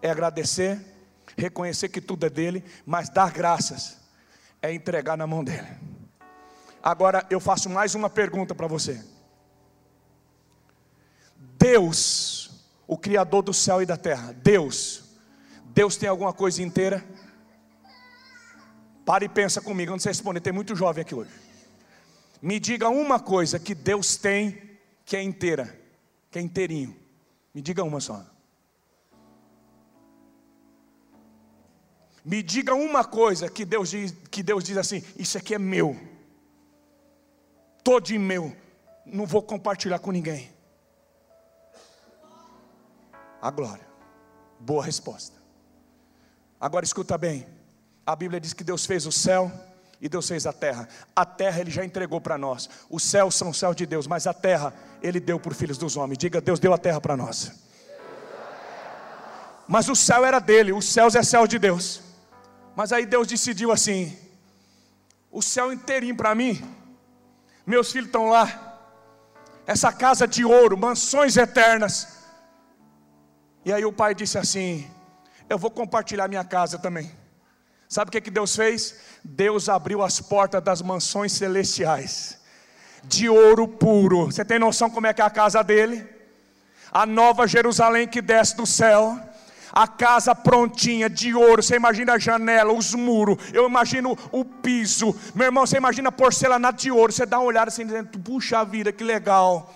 [0.00, 0.97] é agradecer
[1.38, 3.96] reconhecer que tudo é dele, mas dar graças
[4.60, 5.68] é entregar na mão dele.
[6.82, 9.02] Agora eu faço mais uma pergunta para você.
[11.58, 12.50] Deus,
[12.86, 15.04] o Criador do céu e da terra, Deus,
[15.66, 17.04] Deus tem alguma coisa inteira?
[19.04, 21.30] Pare e pensa comigo, não sei responder, tem muito jovem aqui hoje.
[22.42, 24.68] Me diga uma coisa que Deus tem
[25.04, 25.78] que é inteira,
[26.30, 26.94] que é inteirinho.
[27.54, 28.24] Me diga uma só.
[32.28, 35.98] Me diga uma coisa que Deus diz, que Deus diz assim: isso aqui é meu,
[37.82, 38.54] todo meu,
[39.06, 40.50] não vou compartilhar com ninguém.
[43.40, 43.88] A glória.
[44.60, 45.38] Boa resposta.
[46.60, 47.46] Agora escuta bem.
[48.04, 49.50] A Bíblia diz que Deus fez o céu
[49.98, 50.86] e Deus fez a terra.
[51.16, 52.68] A terra ele já entregou para nós.
[52.90, 55.96] Os céus são o céu de Deus, mas a terra ele deu por filhos dos
[55.96, 56.18] homens.
[56.18, 57.52] Diga, Deus deu a terra para nós.
[59.66, 62.06] Mas o céu era dele, os céus é céu de Deus.
[62.78, 64.16] Mas aí Deus decidiu assim:
[65.32, 66.62] o céu inteirinho para mim,
[67.66, 68.46] meus filhos estão lá,
[69.66, 72.06] essa casa de ouro, mansões eternas.
[73.64, 74.88] E aí o pai disse assim:
[75.50, 77.10] Eu vou compartilhar minha casa também.
[77.88, 78.94] Sabe o que, que Deus fez?
[79.24, 82.38] Deus abriu as portas das mansões celestiais,
[83.02, 84.26] de ouro puro.
[84.26, 86.06] Você tem noção como é que é a casa dele?
[86.92, 89.20] A nova Jerusalém que desce do céu
[89.72, 91.62] a casa prontinha de ouro.
[91.62, 95.14] Você imagina a janela, os muros, eu imagino o piso.
[95.34, 97.12] Meu irmão, você imagina porcelanato de ouro.
[97.12, 99.74] Você dá uma olhada assim, dizendo: puxa vida, que legal.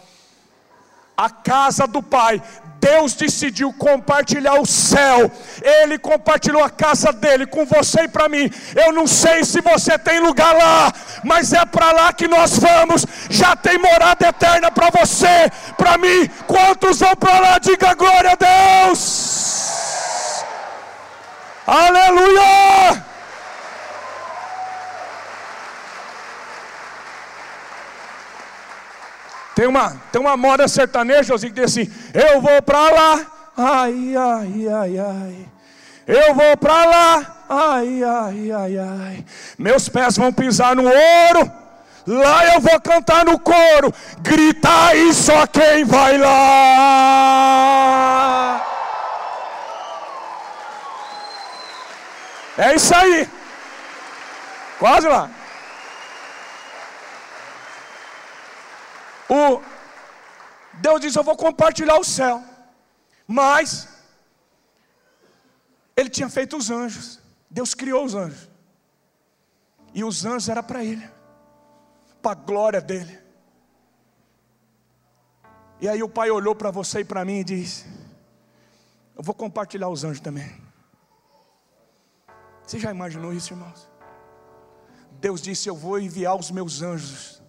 [1.16, 2.42] A casa do Pai,
[2.81, 5.31] Deus decidiu compartilhar o céu,
[5.62, 8.50] Ele compartilhou a casa dele com você e para mim.
[8.74, 13.07] Eu não sei se você tem lugar lá, mas é para lá que nós vamos.
[13.31, 16.28] Já tem morada eterna para você, para mim.
[16.46, 17.59] Quantos vão para lá?
[17.59, 19.31] Diga glória a Deus.
[21.66, 23.05] Aleluia!
[29.55, 33.20] Tem uma, tem uma moda sertaneja que diz assim: Eu vou para lá,
[33.57, 35.46] ai, ai, ai, ai.
[36.05, 39.25] Eu vou para lá, ai, ai, ai, ai.
[39.57, 41.53] Meus pés vão pisar no ouro,
[42.07, 43.94] lá eu vou cantar no coro.
[44.20, 47.53] Grita aí só quem vai lá.
[52.56, 53.28] É isso aí.
[54.78, 55.30] Quase lá.
[59.28, 59.62] O
[60.74, 62.42] Deus diz: Eu vou compartilhar o céu.
[63.26, 63.88] Mas
[65.96, 67.20] ele tinha feito os anjos.
[67.48, 68.50] Deus criou os anjos.
[69.94, 71.08] E os anjos era para ele.
[72.20, 73.18] Para a glória dele.
[75.80, 77.86] E aí o pai olhou para você e para mim e disse:
[79.16, 80.62] Eu vou compartilhar os anjos também.
[82.66, 83.90] Você já imaginou isso, irmãos?
[85.12, 87.42] Deus disse: Eu vou enviar os meus anjos.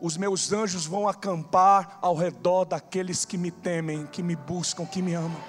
[0.00, 5.02] Os meus anjos vão acampar ao redor daqueles que me temem, que me buscam, que
[5.02, 5.42] me amam.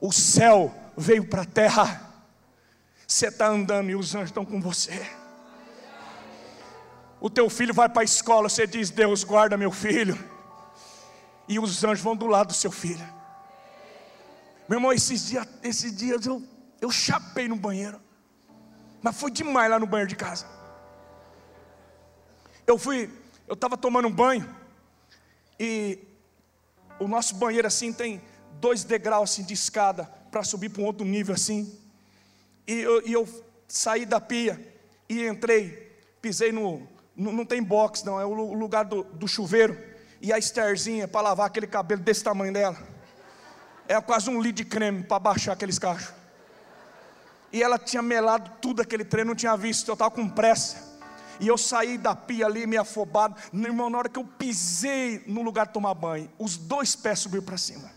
[0.00, 2.08] O céu veio para a terra.
[3.06, 5.06] Você está andando e os anjos estão com você.
[7.20, 10.18] O teu filho vai para a escola, você diz: Deus guarda meu filho.
[11.46, 13.06] E os anjos vão do lado do seu filho.
[14.68, 16.42] Meu irmão, esses dias, esses dias eu
[16.80, 18.00] eu chapei no banheiro.
[19.02, 20.46] Mas foi demais lá no banheiro de casa.
[22.66, 23.10] Eu fui,
[23.48, 24.48] eu estava tomando um banho.
[25.58, 25.98] E
[26.98, 28.22] o nosso banheiro assim tem
[28.60, 31.76] dois degraus assim de escada para subir para um outro nível assim.
[32.66, 33.26] E eu, e eu,
[33.66, 34.60] saí da pia
[35.08, 39.78] e entrei, pisei no, no não tem box não, é o lugar do, do chuveiro
[40.20, 42.76] e a Estherzinha para lavar aquele cabelo desse tamanho dela.
[43.88, 46.12] É quase um litro de creme para baixar aqueles cachos.
[47.52, 50.90] E ela tinha melado tudo aquele trem, não tinha visto, eu estava com pressa.
[51.40, 53.34] E eu saí da pia ali, me afobado.
[53.52, 57.44] Irmão, na hora que eu pisei no lugar de tomar banho, os dois pés subiram
[57.44, 57.90] para cima.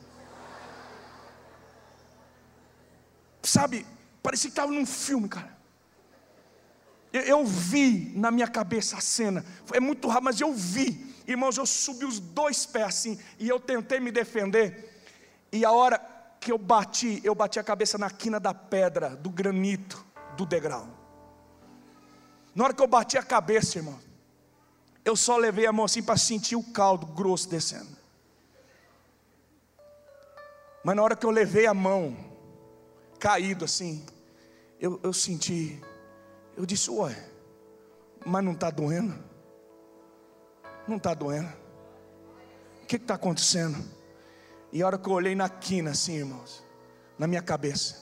[3.44, 3.86] Sabe,
[4.24, 5.54] parecia que estava num filme, cara.
[7.12, 9.46] Eu, eu, vi na minha cabeça a cena.
[9.74, 11.14] É muito rápido, mas eu vi.
[11.28, 13.20] Irmãos, eu subi os dois pés assim.
[13.38, 15.04] E eu tentei me defender.
[15.52, 16.00] E a hora
[16.44, 20.88] que eu bati, eu bati a cabeça na quina da pedra, do granito, do degrau.
[22.54, 23.98] Na hora que eu bati a cabeça, irmão,
[25.06, 27.98] eu só levei a mão assim para sentir o caldo grosso descendo.
[30.84, 32.14] Mas na hora que eu levei a mão,
[33.18, 34.06] caído assim,
[34.78, 35.82] eu, eu senti,
[36.58, 37.16] eu disse, ué,
[38.26, 39.18] mas não está doendo?
[40.86, 41.52] Não está doendo?
[42.82, 44.03] O que está acontecendo?
[44.74, 46.64] E a hora que eu olhei na quina, assim, irmãos,
[47.16, 47.96] na minha cabeça,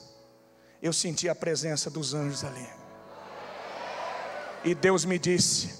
[0.80, 2.66] eu senti a presença dos anjos ali.
[4.64, 5.78] E Deus me disse: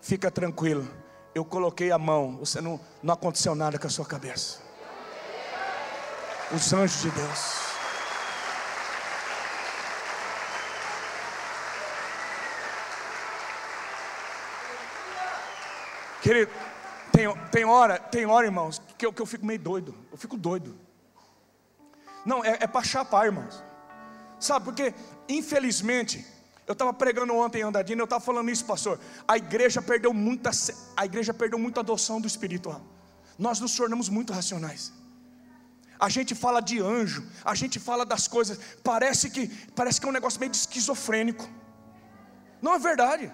[0.00, 0.88] fica tranquilo,
[1.34, 4.60] eu coloquei a mão, você não, não aconteceu nada com a sua cabeça.
[6.54, 7.68] Os anjos de Deus.
[16.22, 16.52] Querido,
[17.18, 19.92] tem, tem hora, tem hora, irmãos, que eu, que eu fico meio doido.
[20.12, 20.78] Eu fico doido.
[22.24, 23.60] Não, é, é para chapar, irmãos.
[24.38, 24.94] Sabe, porque,
[25.28, 26.24] infelizmente,
[26.64, 29.00] eu estava pregando ontem em Andadina, eu estava falando isso, pastor.
[29.26, 30.52] A igreja perdeu muita,
[30.96, 32.80] a igreja perdeu muita adoção do espiritual.
[33.36, 34.92] Nós nos tornamos muito racionais.
[35.98, 40.08] A gente fala de anjo, a gente fala das coisas, parece que parece que é
[40.08, 41.50] um negócio meio esquizofrênico.
[42.62, 43.32] Não é verdade.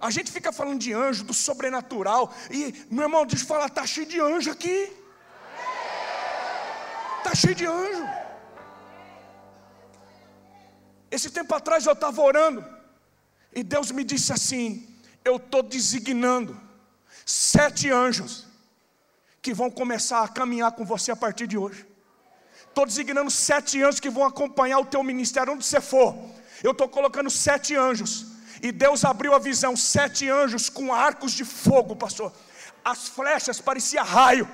[0.00, 3.86] A gente fica falando de anjo, do sobrenatural, e, meu irmão, deixa eu falar, está
[3.86, 4.92] cheio de anjo aqui.
[7.18, 8.04] Está cheio de anjo.
[11.10, 12.64] Esse tempo atrás eu estava orando,
[13.54, 14.86] e Deus me disse assim:
[15.24, 16.60] Eu estou designando
[17.24, 18.46] sete anjos
[19.40, 21.86] que vão começar a caminhar com você a partir de hoje.
[22.68, 26.16] Estou designando sete anjos que vão acompanhar o teu ministério onde você for
[26.62, 28.33] Eu estou colocando sete anjos.
[28.62, 32.32] E Deus abriu a visão: sete anjos com arcos de fogo, pastor.
[32.84, 34.48] As flechas pareciam raio.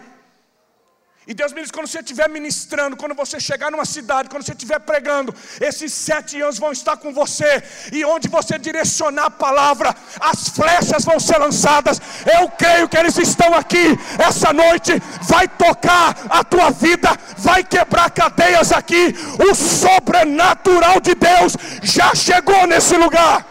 [1.27, 4.53] E Deus me diz: quando você estiver ministrando, quando você chegar numa cidade, quando você
[4.53, 9.95] estiver pregando, esses sete anos vão estar com você, e onde você direcionar a palavra,
[10.19, 12.01] as flechas vão ser lançadas.
[12.41, 14.93] Eu creio que eles estão aqui essa noite,
[15.23, 19.15] vai tocar a tua vida, vai quebrar cadeias aqui.
[19.49, 23.50] O sobrenatural de Deus já chegou nesse lugar.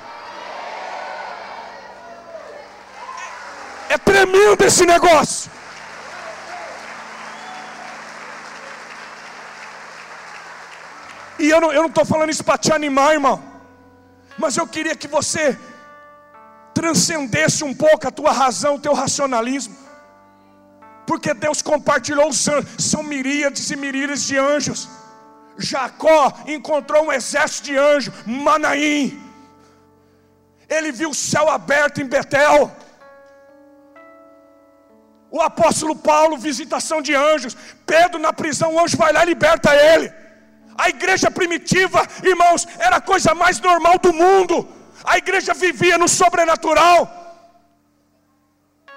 [3.89, 5.51] É tremendo esse negócio.
[11.39, 13.41] E eu não estou falando isso para te animar, irmão.
[14.37, 15.57] Mas eu queria que você
[16.73, 19.75] transcendesse um pouco a tua razão, o teu racionalismo.
[21.07, 24.87] Porque Deus compartilhou os anjos, são miríades e miríades de anjos.
[25.57, 29.19] Jacó encontrou um exército de anjos, Manaim.
[30.69, 32.71] Ele viu o céu aberto em Betel.
[35.31, 37.55] O apóstolo Paulo, visitação de anjos.
[37.85, 40.11] Pedro na prisão, o anjo vai lá e liberta ele.
[40.77, 44.67] A igreja primitiva, irmãos, era a coisa mais normal do mundo.
[45.03, 46.99] A igreja vivia no sobrenatural.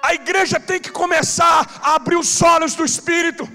[0.02, 3.48] A igreja tem que começar a abrir os olhos do Espírito.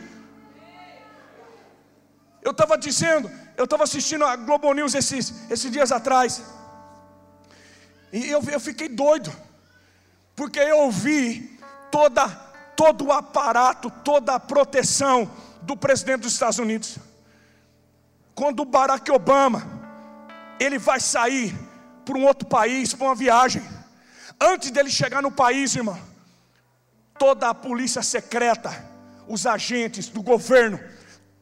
[2.41, 6.41] Eu estava dizendo, eu estava assistindo a Globo News esses, esses dias atrás.
[8.13, 9.31] E eu, eu fiquei doido.
[10.35, 11.59] Porque eu ouvi
[11.91, 12.25] toda,
[12.77, 15.29] todo o aparato, toda a proteção
[15.63, 16.99] do presidente dos Estados Unidos.
[18.35, 19.65] Quando o Barack Obama
[20.59, 21.53] ele vai sair
[22.05, 23.63] para um outro país, para uma viagem,
[24.39, 25.99] antes dele chegar no país, irmão,
[27.17, 28.71] toda a polícia secreta,
[29.27, 30.79] os agentes do governo,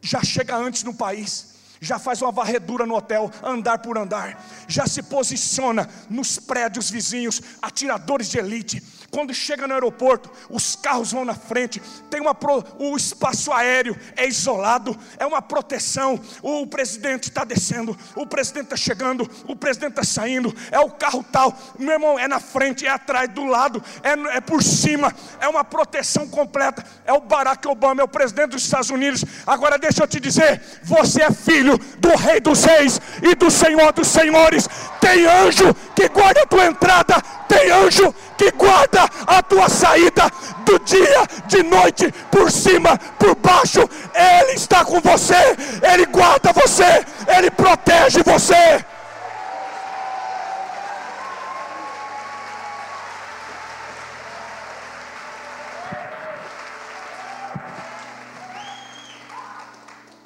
[0.01, 1.54] já chega antes no país
[1.85, 7.41] já faz uma varredura no hotel, andar por andar, já se posiciona nos prédios vizinhos,
[7.61, 8.83] atiradores de elite,
[9.15, 13.95] quando chega no aeroporto, os carros vão na frente, tem uma pro, o espaço aéreo
[14.17, 16.19] é isolado, é uma proteção.
[16.41, 21.23] O presidente está descendo, o presidente está chegando, o presidente está saindo, é o carro
[21.31, 25.47] tal, meu irmão, é na frente, é atrás, do lado, é, é por cima, é
[25.47, 26.85] uma proteção completa.
[27.05, 29.23] É o Barack Obama, é o presidente dos Estados Unidos.
[29.45, 33.91] Agora deixa eu te dizer, você é filho do Rei dos Reis e do Senhor
[33.93, 34.67] dos Senhores.
[34.99, 40.31] Tem anjo que guarda a tua entrada, tem anjo que guarda a tua saída
[40.65, 43.87] do dia, de noite, por cima, por baixo.
[44.13, 45.55] Ele está com você,
[45.93, 48.83] Ele guarda você, Ele protege você.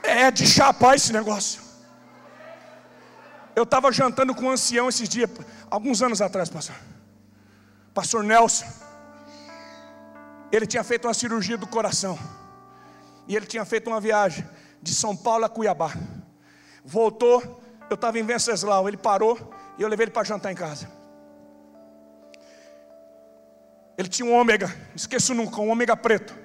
[0.10, 1.62] É de chapar esse negócio.
[3.56, 5.30] Eu estava jantando com um ancião esses dias,
[5.70, 6.76] alguns anos atrás, pastor.
[7.94, 8.66] Pastor Nelson,
[10.52, 12.18] ele tinha feito uma cirurgia do coração,
[13.28, 14.48] e ele tinha feito uma viagem
[14.82, 15.92] de São Paulo a Cuiabá.
[16.84, 19.38] Voltou, eu estava em Venceslau, ele parou
[19.78, 20.90] e eu levei ele para jantar em casa.
[23.98, 26.36] Ele tinha um ômega, esqueço nunca, um ômega preto.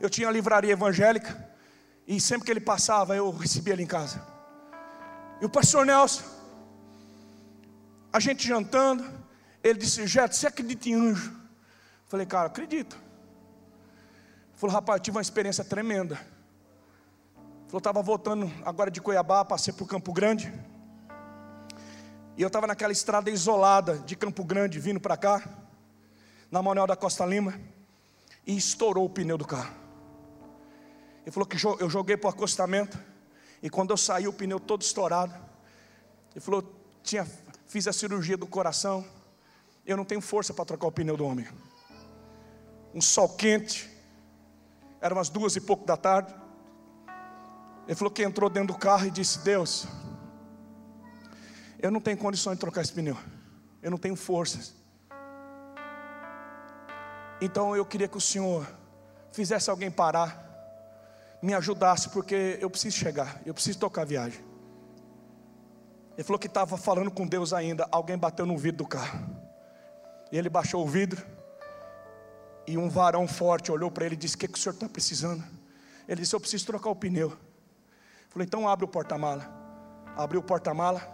[0.00, 1.53] Eu tinha a livraria evangélica,
[2.06, 4.22] e sempre que ele passava, eu recebia ele em casa.
[5.40, 6.22] E o pastor Nelson,
[8.12, 9.04] a gente jantando,
[9.62, 11.30] ele disse: Jeto, você acredita em anjo?
[11.30, 12.96] Eu falei, cara, acredito.
[12.96, 16.14] Ele falou, rapaz, eu tive uma experiência tremenda.
[16.14, 20.52] Ele falou, estava voltando agora de Cuiabá, passei por Campo Grande.
[22.36, 25.42] E eu estava naquela estrada isolada de Campo Grande, vindo para cá,
[26.50, 27.58] na Manuel da Costa Lima,
[28.46, 29.83] e estourou o pneu do carro.
[31.24, 32.98] Ele falou que eu joguei para o acostamento,
[33.62, 35.34] e quando eu saí, o pneu todo estourado.
[36.32, 36.62] Ele falou,
[37.02, 37.26] tinha,
[37.66, 39.04] fiz a cirurgia do coração,
[39.86, 41.46] eu não tenho força para trocar o pneu do homem.
[42.92, 43.90] Um sol quente,
[45.00, 46.34] eram umas duas e pouco da tarde.
[47.86, 49.86] Ele falou que entrou dentro do carro e disse: Deus,
[51.78, 53.16] eu não tenho condições de trocar esse pneu,
[53.82, 54.74] eu não tenho forças.
[57.40, 58.66] Então eu queria que o Senhor
[59.32, 60.43] fizesse alguém parar,
[61.44, 64.42] me ajudasse, porque eu preciso chegar, eu preciso tocar a viagem.
[66.14, 69.18] Ele falou que estava falando com Deus ainda, alguém bateu no vidro do carro.
[70.32, 71.22] E ele baixou o vidro.
[72.66, 74.88] E um varão forte olhou para ele e disse: O que, que o senhor está
[74.88, 75.44] precisando?
[76.08, 77.36] Ele disse: Eu preciso trocar o pneu.
[78.30, 79.46] Falei: Então abre o porta-mala.
[80.16, 81.06] Abriu o porta-mala.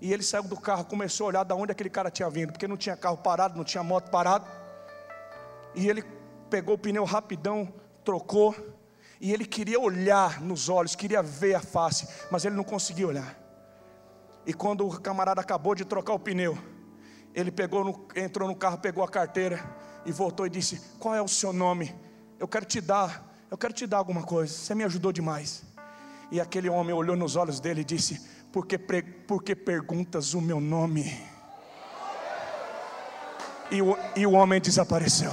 [0.00, 2.68] E ele saiu do carro, começou a olhar de onde aquele cara tinha vindo, porque
[2.68, 4.46] não tinha carro parado, não tinha moto parado.
[5.74, 6.04] E ele
[6.48, 7.72] pegou o pneu rapidão,
[8.04, 8.54] trocou.
[9.24, 13.34] E ele queria olhar nos olhos, queria ver a face, mas ele não conseguia olhar.
[14.44, 16.58] E quando o camarada acabou de trocar o pneu,
[17.34, 19.64] ele pegou no, entrou no carro, pegou a carteira
[20.04, 21.94] e voltou e disse: Qual é o seu nome?
[22.38, 24.52] Eu quero te dar, eu quero te dar alguma coisa.
[24.52, 25.64] Você me ajudou demais.
[26.30, 30.40] E aquele homem olhou nos olhos dele e disse: Por que, por que perguntas o
[30.42, 31.18] meu nome?
[33.70, 35.32] E o, e o homem desapareceu.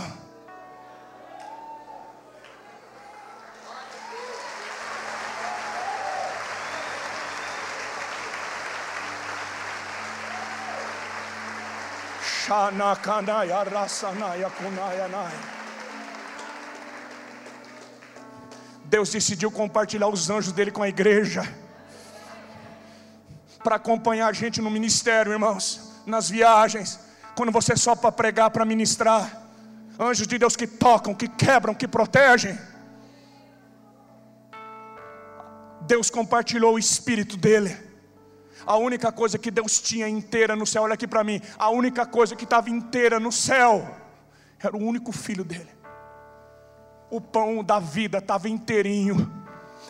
[18.83, 21.43] Deus decidiu compartilhar os anjos dele com a igreja,
[23.63, 26.99] para acompanhar a gente no ministério, irmãos, nas viagens,
[27.37, 29.43] quando você só para pregar, para ministrar,
[29.97, 32.59] anjos de Deus que tocam, que quebram, que protegem.
[35.83, 37.90] Deus compartilhou o espírito dele.
[38.65, 42.05] A única coisa que Deus tinha inteira no céu, olha aqui para mim, a única
[42.05, 43.87] coisa que estava inteira no céu
[44.59, 45.69] era o único filho dele.
[47.09, 49.31] O pão da vida estava inteirinho,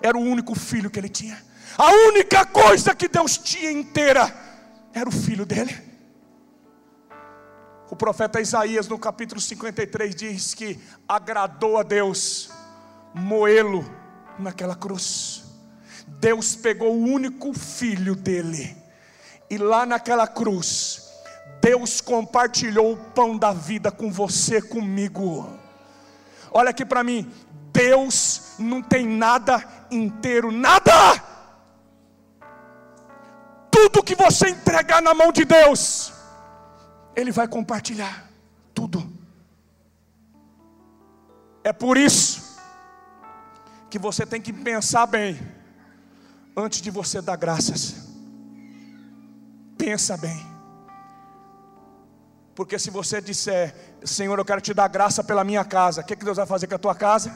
[0.02, 1.42] era o único filho que ele tinha.
[1.78, 4.34] A única coisa que Deus tinha inteira
[4.94, 5.92] era o filho dele.
[7.90, 12.50] O profeta Isaías, no capítulo 53, diz que agradou a Deus
[13.14, 13.84] moê-lo
[14.40, 15.44] naquela cruz.
[16.20, 18.76] Deus pegou o único filho dele,
[19.50, 21.10] e lá naquela cruz,
[21.62, 25.48] Deus compartilhou o pão da vida com você, comigo.
[26.52, 27.32] Olha aqui para mim,
[27.72, 30.92] Deus não tem nada inteiro, nada.
[33.70, 36.14] Tudo que você entregar na mão de Deus,
[37.16, 38.30] Ele vai compartilhar,
[38.74, 39.12] tudo.
[41.64, 42.60] É por isso
[43.90, 45.61] que você tem que pensar bem
[46.56, 48.10] antes de você dar graças.
[49.78, 50.46] Pensa bem.
[52.54, 53.74] Porque se você disser,
[54.04, 56.68] Senhor, eu quero te dar graça pela minha casa, o que, que Deus vai fazer
[56.68, 57.36] com a tua casa?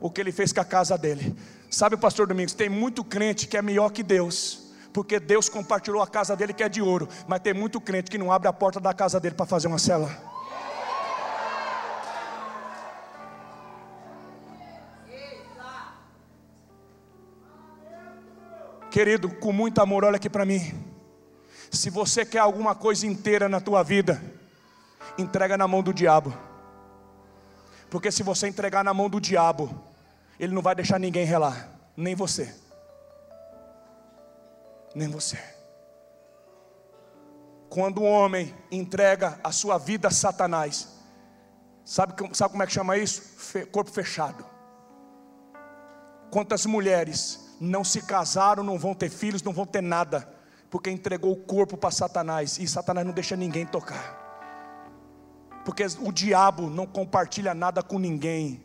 [0.00, 1.34] O que ele fez com a casa dele.
[1.70, 6.06] Sabe, pastor Domingos, tem muito crente que é melhor que Deus, porque Deus compartilhou a
[6.06, 8.78] casa dele que é de ouro, mas tem muito crente que não abre a porta
[8.78, 10.35] da casa dele para fazer uma cela.
[18.96, 20.58] Querido, com muito amor, olha aqui para mim.
[21.70, 24.22] Se você quer alguma coisa inteira na tua vida,
[25.18, 26.34] entrega na mão do diabo.
[27.90, 29.84] Porque se você entregar na mão do diabo,
[30.40, 32.56] ele não vai deixar ninguém relar, nem você.
[34.94, 35.38] Nem você.
[37.68, 40.88] Quando um homem entrega a sua vida a Satanás,
[41.84, 43.66] sabe, sabe como é que chama isso?
[43.70, 44.42] Corpo fechado.
[46.30, 50.28] Quantas mulheres não se casaram, não vão ter filhos, não vão ter nada,
[50.70, 54.24] porque entregou o corpo para Satanás, e Satanás não deixa ninguém tocar,
[55.64, 58.62] porque o diabo não compartilha nada com ninguém,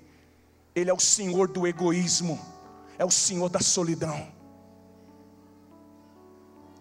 [0.75, 2.39] ele é o senhor do egoísmo,
[2.97, 4.27] é o senhor da solidão.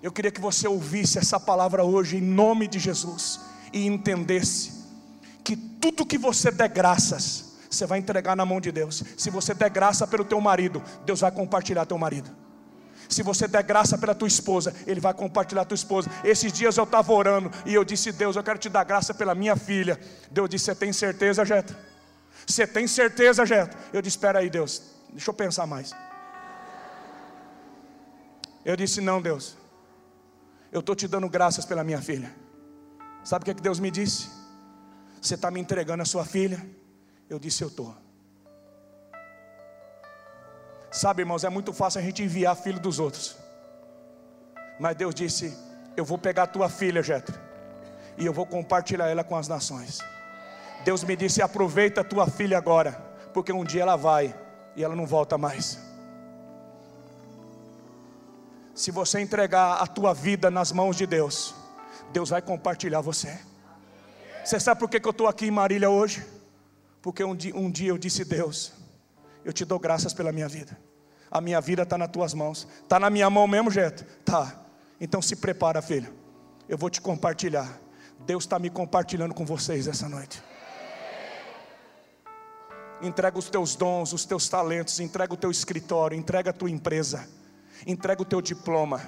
[0.02, 3.40] Eu queria que você ouvisse essa palavra hoje, em nome de Jesus,
[3.72, 4.80] e entendesse
[5.44, 9.04] que tudo que você der graças, você vai entregar na mão de Deus.
[9.16, 12.28] Se você der graça pelo teu marido, Deus vai compartilhar teu marido.
[13.08, 16.10] Se você der graça pela tua esposa, Ele vai compartilhar tua esposa.
[16.24, 19.36] Esses dias eu estava orando e eu disse: Deus, eu quero te dar graça pela
[19.36, 19.98] minha filha.
[20.30, 21.78] Deus disse: Você tem certeza, Jeta?
[22.44, 23.76] Você tem certeza, Jeta?
[23.92, 25.92] Eu disse: Espera aí, Deus, deixa eu pensar mais.
[28.64, 29.56] Eu disse: Não, Deus,
[30.72, 32.34] eu estou te dando graças pela minha filha.
[33.22, 34.28] Sabe o que, é que Deus me disse?
[35.20, 36.79] Você está me entregando a sua filha
[37.30, 37.96] eu disse: Eu estou.
[40.90, 43.36] Sabe, irmãos, é muito fácil a gente enviar filho dos outros.
[44.78, 45.56] Mas Deus disse:
[45.96, 47.38] Eu vou pegar a tua filha, Jetro,
[48.18, 50.00] e eu vou compartilhar ela com as nações.
[50.84, 52.92] Deus me disse: Aproveita a tua filha agora,
[53.32, 54.34] porque um dia ela vai
[54.74, 55.78] e ela não volta mais.
[58.74, 61.54] Se você entregar a tua vida nas mãos de Deus,
[62.12, 63.38] Deus vai compartilhar você.
[64.44, 66.39] Você sabe por que, eu estou aqui em Marília hoje?
[67.02, 68.72] Porque um dia, um dia eu disse: Deus,
[69.44, 70.78] eu te dou graças pela minha vida.
[71.30, 72.66] A minha vida está nas tuas mãos.
[72.82, 74.04] Está na minha mão mesmo, Jeto?
[74.24, 74.64] Tá.
[75.00, 76.12] Então se prepara, filho.
[76.68, 77.80] Eu vou te compartilhar.
[78.26, 80.42] Deus está me compartilhando com vocês essa noite.
[83.00, 87.26] Entrega os teus dons, os teus talentos, entrega o teu escritório, entrega a tua empresa,
[87.86, 89.00] entrega o teu diploma,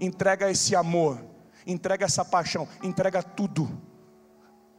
[0.00, 1.24] entrega esse amor,
[1.64, 3.70] entrega essa paixão, entrega tudo.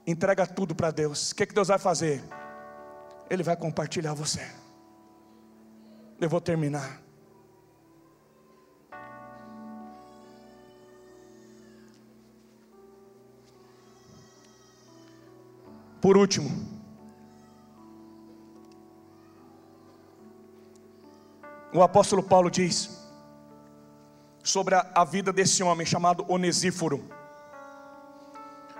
[0.05, 1.31] Entrega tudo para Deus.
[1.31, 2.21] O que, que Deus vai fazer?
[3.29, 4.45] Ele vai compartilhar você.
[6.19, 7.01] Eu vou terminar.
[16.01, 16.49] Por último,
[21.73, 22.97] o apóstolo Paulo diz
[24.41, 27.07] sobre a, a vida desse homem chamado Onesíforo.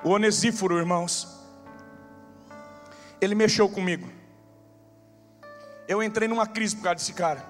[0.04, 1.40] O Onesíforo, irmãos,
[3.22, 4.19] ele mexeu comigo.
[5.90, 7.44] Eu entrei numa crise por causa desse cara.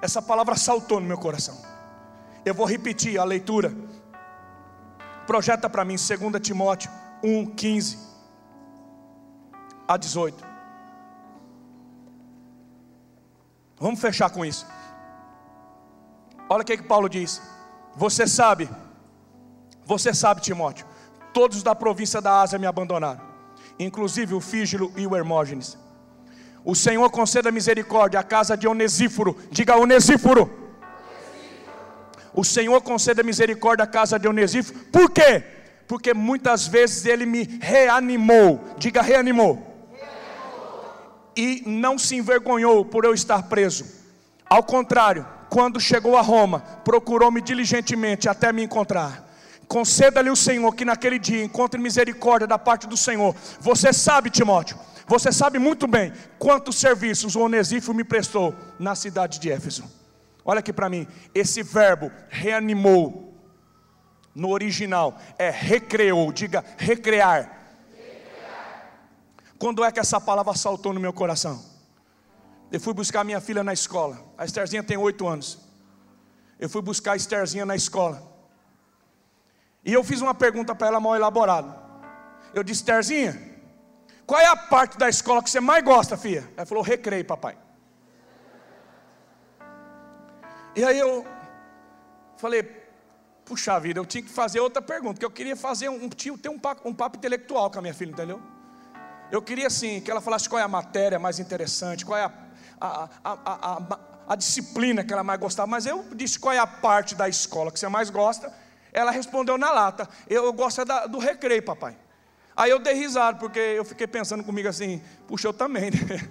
[0.00, 1.54] Essa palavra saltou no meu coração.
[2.46, 3.70] Eu vou repetir a leitura.
[5.26, 6.08] Projeta para mim 2
[6.40, 6.90] Timóteo
[7.22, 7.98] 1, 15
[9.86, 10.42] a 18.
[13.78, 14.66] Vamos fechar com isso.
[16.48, 17.42] Olha o que, que Paulo diz.
[17.96, 18.66] Você sabe,
[19.84, 20.86] você sabe, Timóteo,
[21.34, 23.20] todos da província da Ásia me abandonaram,
[23.78, 25.76] inclusive o Fígilo e o Hermógenes.
[26.64, 30.50] O Senhor conceda misericórdia à casa de Onesíforo, diga Onesíforo.
[32.34, 35.42] O Senhor conceda misericórdia à casa de Onesíforo, por quê?
[35.86, 39.64] Porque muitas vezes ele me reanimou, diga reanimou,
[41.36, 43.84] e não se envergonhou por eu estar preso,
[44.48, 49.26] ao contrário, quando chegou a Roma, procurou-me diligentemente até me encontrar.
[49.66, 53.34] Conceda-lhe o Senhor que naquele dia encontre misericórdia da parte do Senhor.
[53.60, 54.78] Você sabe, Timóteo,
[55.08, 59.84] você sabe muito bem quantos serviços o Onesíforo me prestou na cidade de Éfeso.
[60.44, 63.34] Olha aqui para mim, esse verbo reanimou,
[64.34, 67.50] no original é recreou, diga recrear.
[67.90, 68.90] recrear.
[69.58, 71.64] Quando é que essa palavra saltou no meu coração?
[72.70, 74.22] Eu fui buscar minha filha na escola.
[74.36, 75.58] A Estherzinha tem oito anos.
[76.60, 78.22] Eu fui buscar a Estherzinha na escola.
[79.84, 81.74] E eu fiz uma pergunta para ela mal elaborada.
[82.52, 83.47] Eu disse, Estherzinha,
[84.28, 86.46] qual é a parte da escola que você mais gosta, filha?
[86.54, 87.56] Ela falou, recreio, papai.
[90.76, 91.26] E aí eu
[92.36, 92.62] falei,
[93.42, 96.50] puxa vida, eu tinha que fazer outra pergunta, que eu queria fazer um, tinha, ter
[96.50, 98.38] um papo, um papo intelectual com a minha filha, entendeu?
[99.32, 102.32] Eu queria assim, que ela falasse qual é a matéria mais interessante, qual é a
[102.80, 103.98] a, a, a,
[104.28, 107.72] a, disciplina que ela mais gostava, mas eu disse qual é a parte da escola
[107.72, 108.52] que você mais gosta.
[108.92, 111.96] Ela respondeu na lata: Eu gosto é da, do recreio, papai.
[112.58, 115.92] Aí eu dei risada, porque eu fiquei pensando comigo assim: Puxa, eu também.
[115.92, 116.28] Né?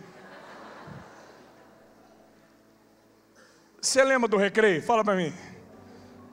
[3.79, 4.83] Você lembra do recreio?
[4.83, 5.33] Fala para mim.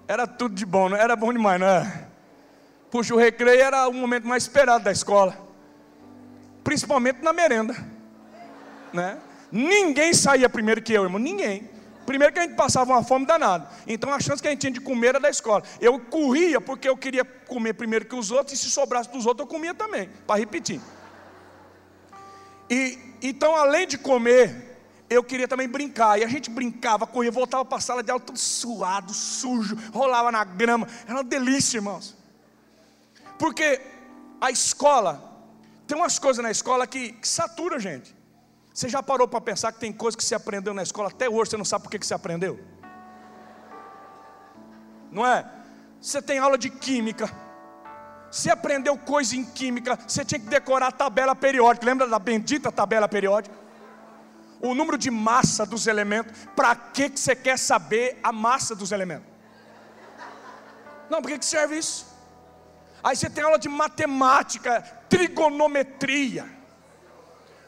[0.08, 2.10] Era tudo de bom, não era bom demais, não era?
[2.90, 5.38] Puxa, o recreio era o momento mais esperado da escola,
[6.64, 7.76] principalmente na merenda,
[8.92, 9.18] né?
[9.52, 11.70] Ninguém saía primeiro que eu, irmão, ninguém.
[12.04, 13.68] Primeiro que a gente passava uma fome danada.
[13.86, 15.62] Então a chance que a gente tinha de comer era da escola.
[15.80, 19.46] Eu corria porque eu queria comer primeiro que os outros, e se sobrasse dos outros,
[19.46, 20.80] eu comia também, para repetir.
[22.68, 24.76] E então, além de comer,
[25.08, 26.18] eu queria também brincar.
[26.18, 30.30] E a gente brincava, corria, voltava para a sala de aula todo suado, sujo, rolava
[30.30, 30.86] na grama.
[31.06, 32.14] Era uma delícia, irmãos.
[33.38, 33.80] Porque
[34.40, 35.22] a escola,
[35.86, 38.14] tem umas coisas na escola que, que satura a gente.
[38.74, 41.52] Você já parou para pensar que tem coisa que você aprendeu na escola até hoje,
[41.52, 42.58] você não sabe por que, você aprendeu?
[45.12, 45.48] Não é?
[46.00, 47.30] Você tem aula de química.
[48.28, 51.86] Você aprendeu coisa em química, você tinha que decorar a tabela periódica.
[51.86, 53.54] Lembra da bendita tabela periódica?
[54.60, 56.36] O número de massa dos elementos.
[56.56, 59.28] Para que, você quer saber a massa dos elementos?
[61.08, 62.12] Não, para que serve isso?
[63.04, 66.53] Aí você tem aula de matemática, trigonometria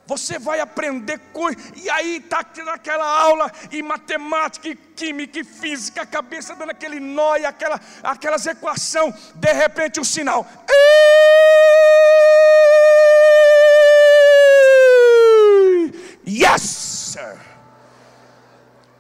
[0.07, 6.03] você vai aprender coisas, e aí está naquela aula, e matemática, e química, e física,
[6.03, 10.47] a cabeça dando aquele nó, e aquela, aquelas equações, de repente o sinal.
[16.27, 17.39] Yes, sir.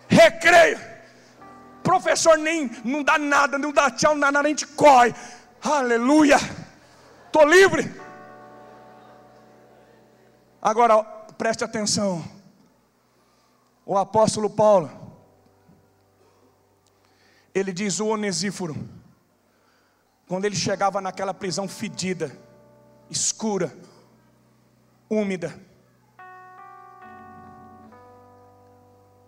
[0.08, 0.78] Recreio.
[1.82, 5.14] Professor nem não dá nada, não dá tchau, não dá nada, a gente corre.
[5.62, 6.38] Aleluia.
[7.26, 8.05] Estou livre.
[10.66, 11.00] Agora,
[11.38, 12.24] preste atenção.
[13.84, 14.90] O apóstolo Paulo,
[17.54, 18.76] ele diz o Onesíforo,
[20.26, 22.36] quando ele chegava naquela prisão fedida,
[23.08, 23.72] escura,
[25.08, 25.56] úmida,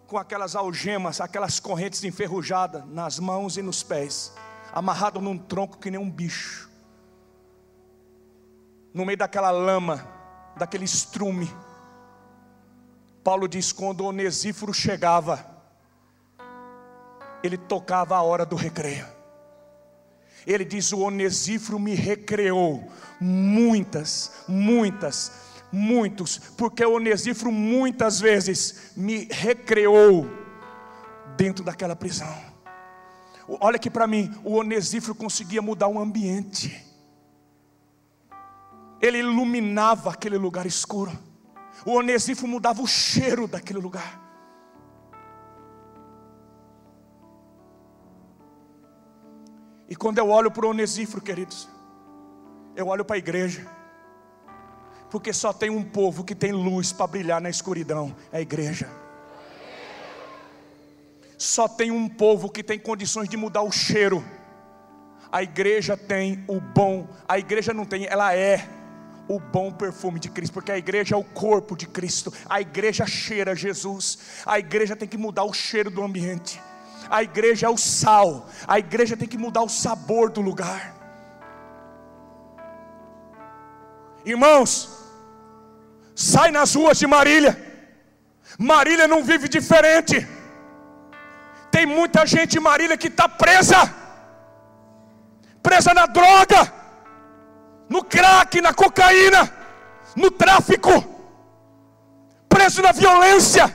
[0.08, 4.34] com aquelas algemas, aquelas correntes enferrujadas nas mãos e nos pés,
[4.72, 6.68] amarrado num tronco que nem um bicho,
[8.92, 10.17] no meio daquela lama,
[10.58, 11.50] daquele estrume.
[13.24, 15.44] Paulo diz: quando Onesíforo chegava,
[17.42, 19.06] ele tocava a hora do recreio.
[20.46, 22.90] Ele diz: o Onesíforo me recreou
[23.20, 25.32] muitas, muitas,
[25.70, 30.28] muitos, porque o Onesíforo muitas vezes me recreou
[31.36, 32.34] dentro daquela prisão.
[33.60, 36.87] Olha aqui para mim, o Onesíforo conseguia mudar o ambiente
[39.00, 41.12] ele iluminava aquele lugar escuro.
[41.84, 44.28] O Onesíforo mudava o cheiro daquele lugar.
[49.88, 51.68] E quando eu olho para o Onesíforo, queridos,
[52.76, 53.66] eu olho para a igreja,
[55.10, 58.88] porque só tem um povo que tem luz para brilhar na escuridão é a igreja.
[61.38, 64.22] Só tem um povo que tem condições de mudar o cheiro.
[65.30, 68.77] A igreja tem o bom, a igreja não tem, ela é
[69.28, 73.06] o bom perfume de Cristo, porque a igreja é o corpo de Cristo, a igreja
[73.06, 76.60] cheira Jesus, a igreja tem que mudar o cheiro do ambiente,
[77.10, 80.94] a igreja é o sal, a igreja tem que mudar o sabor do lugar.
[84.24, 84.90] Irmãos,
[86.14, 87.66] sai nas ruas de Marília,
[88.58, 90.26] Marília não vive diferente,
[91.70, 93.94] tem muita gente em Marília que está presa,
[95.62, 96.77] presa na droga,
[97.88, 99.50] no crack, na cocaína,
[100.14, 100.92] no tráfico,
[102.48, 103.74] preso na violência.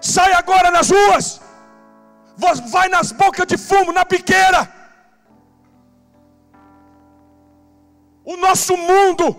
[0.00, 1.40] Sai agora nas ruas,
[2.70, 4.72] vai nas bocas de fumo, na biqueira.
[8.24, 9.36] O nosso mundo,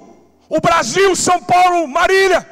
[0.48, 2.48] o Brasil, São Paulo, Marília,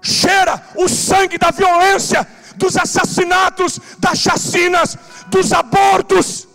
[0.00, 4.96] cheira o sangue da violência, dos assassinatos, das chacinas,
[5.28, 6.48] dos abortos,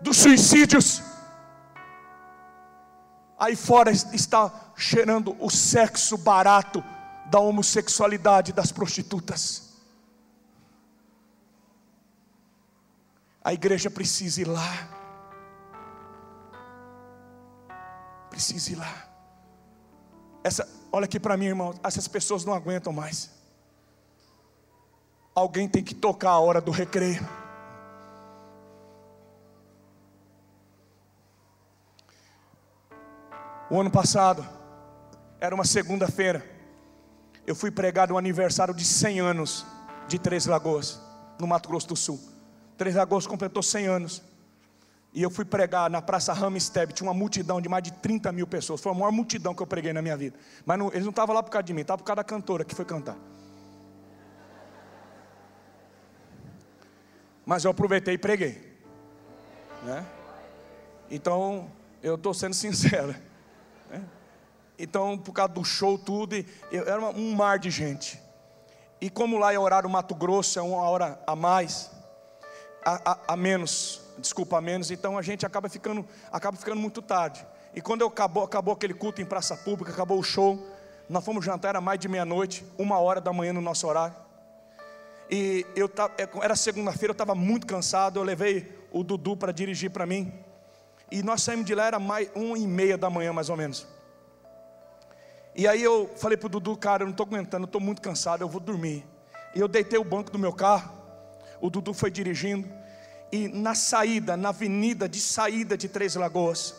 [0.00, 1.11] dos suicídios.
[3.42, 6.80] Aí fora está cheirando o sexo barato
[7.26, 9.80] da homossexualidade das prostitutas.
[13.42, 14.88] A igreja precisa ir lá.
[18.30, 19.08] Precisa ir lá.
[20.44, 21.74] Essa, olha aqui para mim, irmão.
[21.82, 23.28] Essas pessoas não aguentam mais.
[25.34, 27.41] Alguém tem que tocar a hora do recreio.
[33.72, 34.46] O ano passado,
[35.40, 36.44] era uma segunda-feira,
[37.46, 39.64] eu fui pregar no aniversário de 100 anos
[40.06, 41.00] de Três Lagoas,
[41.40, 42.20] no Mato Grosso do Sul.
[42.76, 44.22] Três Lagoas completou 100 anos.
[45.14, 48.46] E eu fui pregar na Praça Ramsteb, tinha uma multidão de mais de 30 mil
[48.46, 48.78] pessoas.
[48.78, 50.38] Foi a maior multidão que eu preguei na minha vida.
[50.66, 52.66] Mas não, eles não estavam lá por causa de mim, estavam por causa da cantora
[52.66, 53.16] que foi cantar.
[57.46, 58.78] Mas eu aproveitei e preguei.
[59.82, 60.04] Né?
[61.10, 63.31] Então, eu estou sendo sincero.
[63.92, 64.02] Né?
[64.78, 66.34] Então, por causa do show, tudo,
[66.70, 68.20] eu, era um mar de gente.
[69.00, 71.90] E como lá é horário Mato Grosso, é uma hora a mais,
[72.84, 77.02] a, a, a, menos, desculpa, a menos, então a gente acaba ficando, acaba ficando muito
[77.02, 77.46] tarde.
[77.74, 80.66] E quando acabou, acabou aquele culto em praça pública, acabou o show,
[81.08, 84.16] nós fomos jantar, era mais de meia-noite, uma hora da manhã no nosso horário.
[85.30, 89.90] E eu é, era segunda-feira, eu estava muito cansado, eu levei o Dudu para dirigir
[89.90, 90.32] para mim.
[91.12, 93.86] E nós saímos de lá, era mais uma e meia da manhã, mais ou menos.
[95.54, 98.40] E aí eu falei para o Dudu, cara, eu não estou aguentando, estou muito cansado,
[98.40, 99.04] eu vou dormir.
[99.54, 100.90] E eu deitei o banco do meu carro,
[101.60, 102.66] o Dudu foi dirigindo,
[103.30, 106.74] e na saída, na avenida de saída de Três Lagoas,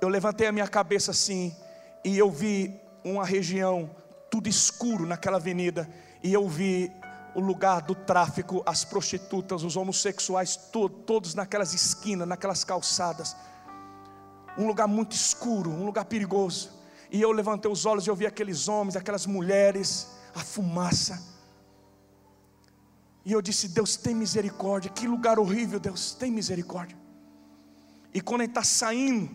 [0.00, 1.56] eu levantei a minha cabeça assim,
[2.04, 3.90] e eu vi uma região
[4.30, 5.88] tudo escuro naquela avenida,
[6.22, 6.92] e eu vi
[7.34, 13.36] o lugar do tráfico, as prostitutas, os homossexuais, to todos naquelas esquinas, naquelas calçadas.
[14.56, 16.70] Um lugar muito escuro, um lugar perigoso.
[17.10, 21.34] E eu levantei os olhos e eu vi aqueles homens, aquelas mulheres, a fumaça.
[23.24, 26.96] E eu disse: Deus tem misericórdia, que lugar horrível, Deus tem misericórdia.
[28.12, 29.30] E quando ele está saindo,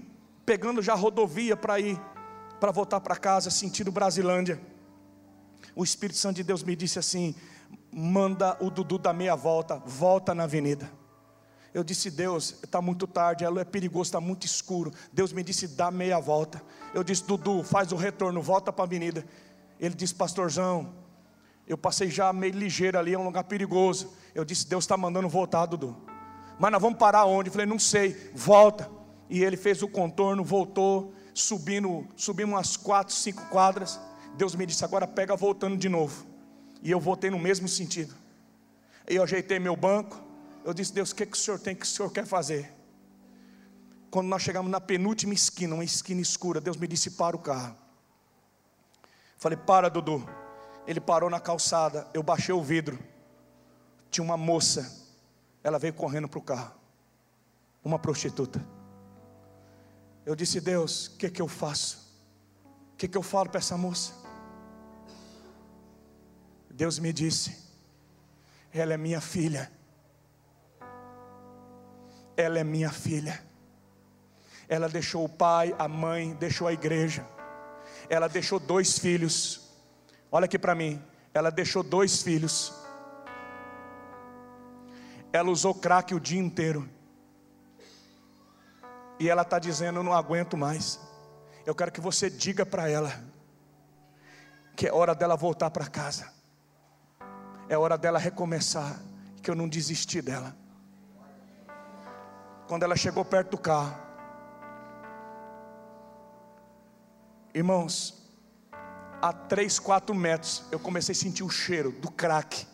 [0.46, 2.00] pegando já a rodovia para ir,
[2.60, 4.62] para voltar para casa, sentindo Brasilândia,
[5.76, 7.36] o Espírito Santo de Deus me disse assim:
[7.92, 10.90] manda o Dudu dar meia volta, volta na avenida.
[11.74, 14.92] Eu disse, Deus, está muito tarde, é perigoso, está muito escuro.
[15.14, 16.62] Deus me disse, dá meia volta.
[16.94, 19.24] Eu disse, Dudu, faz o retorno, volta para a avenida.
[19.80, 20.94] Ele disse, pastorzão,
[21.68, 24.12] eu passei já meio ligeiro ali, é um lugar perigoso.
[24.34, 25.96] Eu disse, Deus está mandando voltar, Dudu.
[26.60, 27.50] Mas nós vamos parar onde?
[27.50, 28.90] Eu falei, não sei, volta.
[29.30, 34.00] E ele fez o contorno, voltou, subindo, subimos umas quatro, cinco quadras.
[34.36, 36.29] Deus me disse, agora pega voltando de novo.
[36.82, 38.14] E eu voltei no mesmo sentido.
[39.10, 40.22] E eu ajeitei meu banco.
[40.64, 42.74] Eu disse, Deus, o que, que o Senhor tem, o que o Senhor quer fazer?
[44.12, 47.76] Quando nós chegamos na penúltima esquina, uma esquina escura, Deus me disse, para o carro.
[49.38, 50.28] Falei, para, Dudu.
[50.88, 52.98] Ele parou na calçada, eu baixei o vidro.
[54.10, 55.08] Tinha uma moça,
[55.64, 56.74] ela veio correndo para o carro.
[57.84, 58.64] Uma prostituta.
[60.26, 62.10] Eu disse, Deus, o que, que eu faço?
[62.94, 64.14] O que, que eu falo para essa moça?
[66.80, 67.70] Deus me disse:
[68.74, 69.72] ela é minha filha.
[72.38, 73.44] Ela é minha filha.
[74.68, 77.26] Ela deixou o pai, a mãe, deixou a igreja.
[78.10, 79.70] Ela deixou dois filhos.
[80.32, 81.04] Olha aqui para mim.
[81.34, 82.74] Ela deixou dois filhos.
[85.34, 86.88] Ela usou crack o dia inteiro.
[89.20, 91.00] E ela está dizendo: Eu não aguento mais.
[91.66, 93.28] Eu quero que você diga para ela
[94.76, 96.39] que é hora dela voltar para casa.
[97.70, 99.00] É hora dela recomeçar.
[99.42, 100.54] Que eu não desisti dela.
[102.68, 104.10] Quando ela chegou perto do carro,
[107.54, 108.16] Irmãos,
[109.22, 112.68] a 3, 4 metros eu comecei a sentir o cheiro do crack.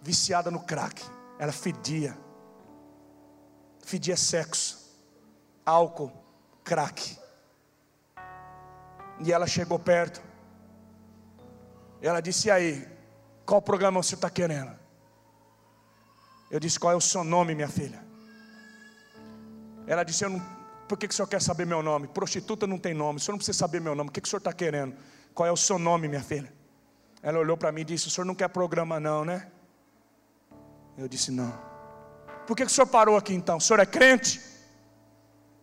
[0.00, 1.04] Viciada no crack.
[1.38, 2.16] Ela fedia.
[3.80, 4.96] Fedia sexo,
[5.66, 6.12] álcool,
[6.62, 7.18] crack.
[9.20, 10.22] E ela chegou perto.
[12.00, 12.88] Ela disse: E aí,
[13.44, 14.72] qual programa você está querendo?
[16.50, 18.04] Eu disse: Qual é o seu nome, minha filha?
[19.86, 20.54] Ela disse: Eu não
[20.88, 22.06] por que, que o senhor quer saber meu nome?
[22.08, 24.10] Prostituta não tem nome, o senhor não precisa saber meu nome.
[24.10, 24.94] O que, que o senhor está querendo?
[25.32, 26.52] Qual é o seu nome, minha filha?
[27.22, 29.50] Ela olhou para mim e disse: O senhor não quer programa, não, né?
[30.96, 31.52] Eu disse: Não.
[32.46, 33.56] Por que, que o senhor parou aqui então?
[33.56, 34.40] O senhor é crente?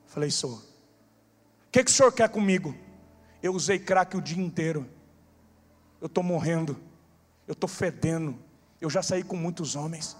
[0.07, 0.55] Falei: Sou.
[0.55, 2.75] O que, que o senhor quer comigo?
[3.41, 4.89] Eu usei crack o dia inteiro.
[6.01, 6.77] Eu estou morrendo.
[7.47, 8.37] Eu estou fedendo.
[8.79, 10.17] Eu já saí com muitos homens.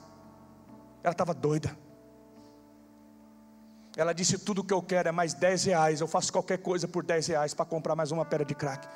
[1.03, 1.75] Ela estava doida.
[3.97, 6.01] Ela disse: Tudo que eu quero é mais 10 reais.
[6.01, 8.87] Eu faço qualquer coisa por 10 reais para comprar mais uma pedra de crack.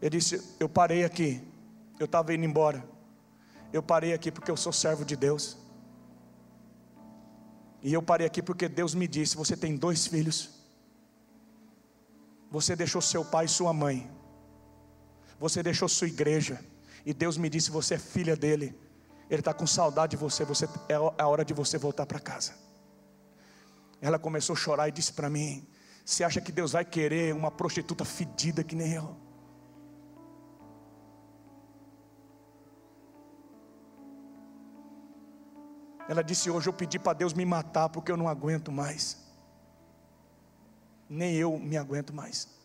[0.00, 1.42] Eu disse: Eu parei aqui.
[1.98, 2.84] Eu estava indo embora.
[3.72, 5.56] Eu parei aqui porque eu sou servo de Deus.
[7.82, 10.50] E eu parei aqui porque Deus me disse: Você tem dois filhos.
[12.50, 14.10] Você deixou seu pai e sua mãe.
[15.38, 16.60] Você deixou sua igreja.
[17.04, 18.78] E Deus me disse: Você é filha dele.
[19.28, 22.54] Ele está com saudade de você, você é a hora de você voltar para casa.
[24.00, 25.66] Ela começou a chorar e disse para mim:
[26.04, 29.16] Você acha que Deus vai querer uma prostituta fedida que nem eu?
[36.08, 39.24] Ela disse: Hoje eu pedi para Deus me matar porque eu não aguento mais.
[41.08, 42.55] Nem eu me aguento mais.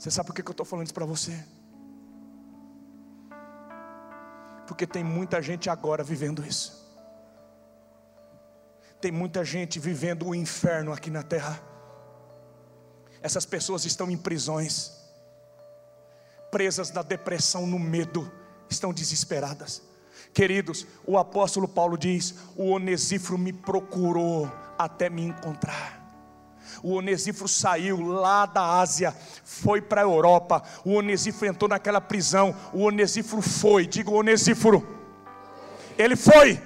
[0.00, 1.44] Você sabe por que eu estou falando isso para você?
[4.66, 6.88] Porque tem muita gente agora vivendo isso.
[8.98, 11.62] Tem muita gente vivendo o inferno aqui na terra.
[13.20, 14.90] Essas pessoas estão em prisões,
[16.50, 18.32] presas na depressão, no medo,
[18.70, 19.82] estão desesperadas.
[20.32, 25.99] Queridos, o apóstolo Paulo diz: O Onesíforo me procurou até me encontrar.
[26.82, 29.14] O Onesíforo saiu lá da Ásia,
[29.44, 30.62] foi para a Europa.
[30.84, 32.54] O Onesíforo entrou naquela prisão.
[32.72, 34.86] O Onesíforo foi, diga o Onesíforo.
[35.98, 36.60] Ele foi.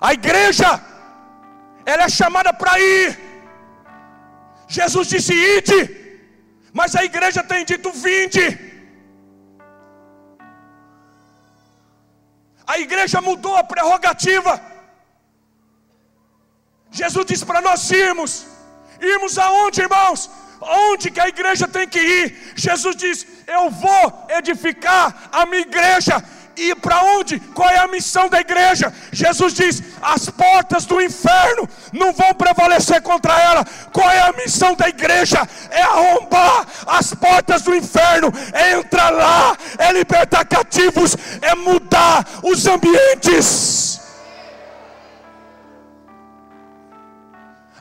[0.00, 0.80] A igreja,
[1.84, 3.18] ela é chamada para ir.
[4.68, 6.20] Jesus disse: ide,
[6.72, 8.66] mas a igreja tem dito: vinde.
[12.66, 14.60] A igreja mudou a prerrogativa.
[17.00, 18.46] Jesus disse para nós irmos.
[19.00, 20.30] Irmos aonde, irmãos?
[20.60, 22.52] Onde que a igreja tem que ir?
[22.56, 26.22] Jesus diz: Eu vou edificar a minha igreja.
[26.56, 27.38] E para onde?
[27.38, 28.90] Qual é a missão da igreja?
[29.12, 33.62] Jesus diz: as portas do inferno não vão prevalecer contra ela.
[33.92, 35.46] Qual é a missão da igreja?
[35.70, 42.66] É arrombar as portas do inferno, é entrar lá, é libertar cativos, é mudar os
[42.66, 43.95] ambientes.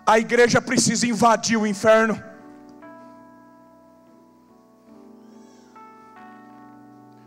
[0.06, 2.22] A igreja precisa invadir o inferno.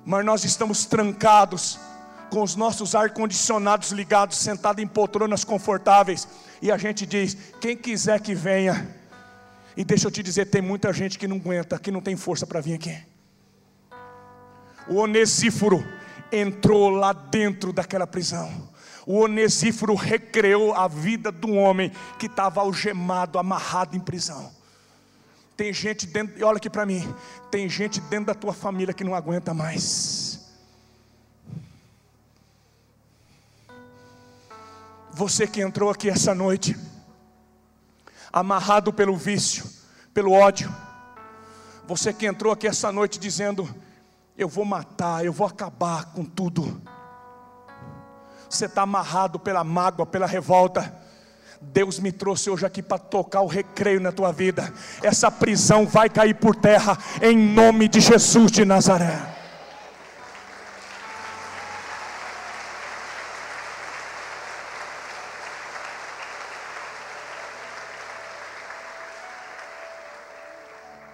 [0.04, 1.78] Mas nós estamos trancados
[2.30, 6.28] com os nossos ar-condicionados ligados, sentados em poltronas confortáveis,
[6.62, 8.96] e a gente diz: quem quiser que venha.
[9.76, 12.46] E deixa eu te dizer, tem muita gente que não aguenta, que não tem força
[12.46, 12.96] para vir aqui.
[14.88, 15.86] O Onesíforo
[16.32, 18.67] entrou lá dentro daquela prisão
[19.08, 24.52] o Onesíforo recreou a vida do homem que estava algemado, amarrado em prisão.
[25.56, 27.02] Tem gente dentro, olha aqui para mim,
[27.50, 30.46] tem gente dentro da tua família que não aguenta mais.
[35.10, 36.76] Você que entrou aqui essa noite,
[38.30, 39.64] amarrado pelo vício,
[40.12, 40.70] pelo ódio.
[41.86, 43.74] Você que entrou aqui essa noite dizendo:
[44.36, 46.78] Eu vou matar, eu vou acabar com tudo
[48.48, 50.92] você está amarrado pela mágoa, pela revolta.
[51.60, 54.72] Deus me trouxe hoje aqui para tocar o recreio na tua vida.
[55.02, 59.36] Essa prisão vai cair por terra, em nome de Jesus de Nazaré.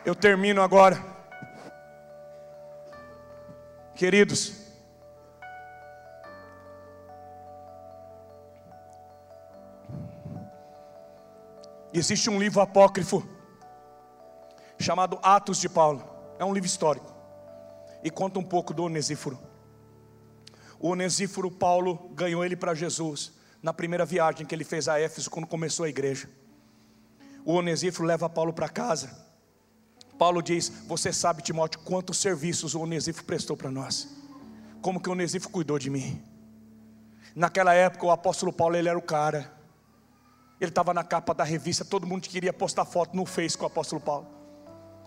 [0.04, 1.02] Eu termino agora.
[3.94, 4.63] Queridos,
[11.98, 13.26] existe um livro apócrifo
[14.78, 16.04] chamado Atos de Paulo.
[16.38, 17.14] É um livro histórico
[18.02, 19.38] e conta um pouco do Onesíforo.
[20.78, 23.32] O Onesíforo, Paulo ganhou ele para Jesus
[23.62, 26.28] na primeira viagem que ele fez a Éfeso quando começou a igreja.
[27.44, 29.24] O Onesíforo leva Paulo para casa.
[30.18, 34.08] Paulo diz: Você sabe, Timóteo, quantos serviços o Onesíforo prestou para nós.
[34.82, 36.22] Como que o Onesíforo cuidou de mim.
[37.34, 39.53] Naquela época, o apóstolo Paulo ele era o cara.
[40.60, 43.66] Ele estava na capa da revista, todo mundo queria postar foto no Face com o
[43.66, 44.34] apóstolo Paulo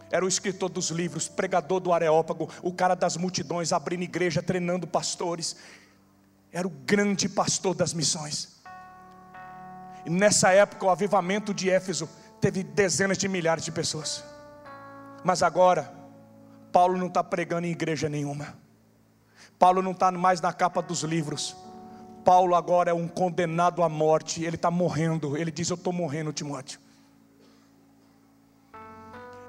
[0.09, 4.87] era o escritor dos livros, pregador do Areópago, o cara das multidões, abrindo igreja, treinando
[4.87, 5.57] pastores.
[6.51, 8.57] Era o grande pastor das missões.
[10.05, 14.23] E nessa época, o avivamento de Éfeso teve dezenas de milhares de pessoas.
[15.23, 15.91] Mas agora,
[16.71, 18.55] Paulo não está pregando em igreja nenhuma.
[19.59, 21.55] Paulo não está mais na capa dos livros.
[22.27, 24.43] Paulo agora é um condenado à morte.
[24.43, 25.37] Ele está morrendo.
[25.37, 26.77] Ele diz: Eu estou morrendo, Timóteo.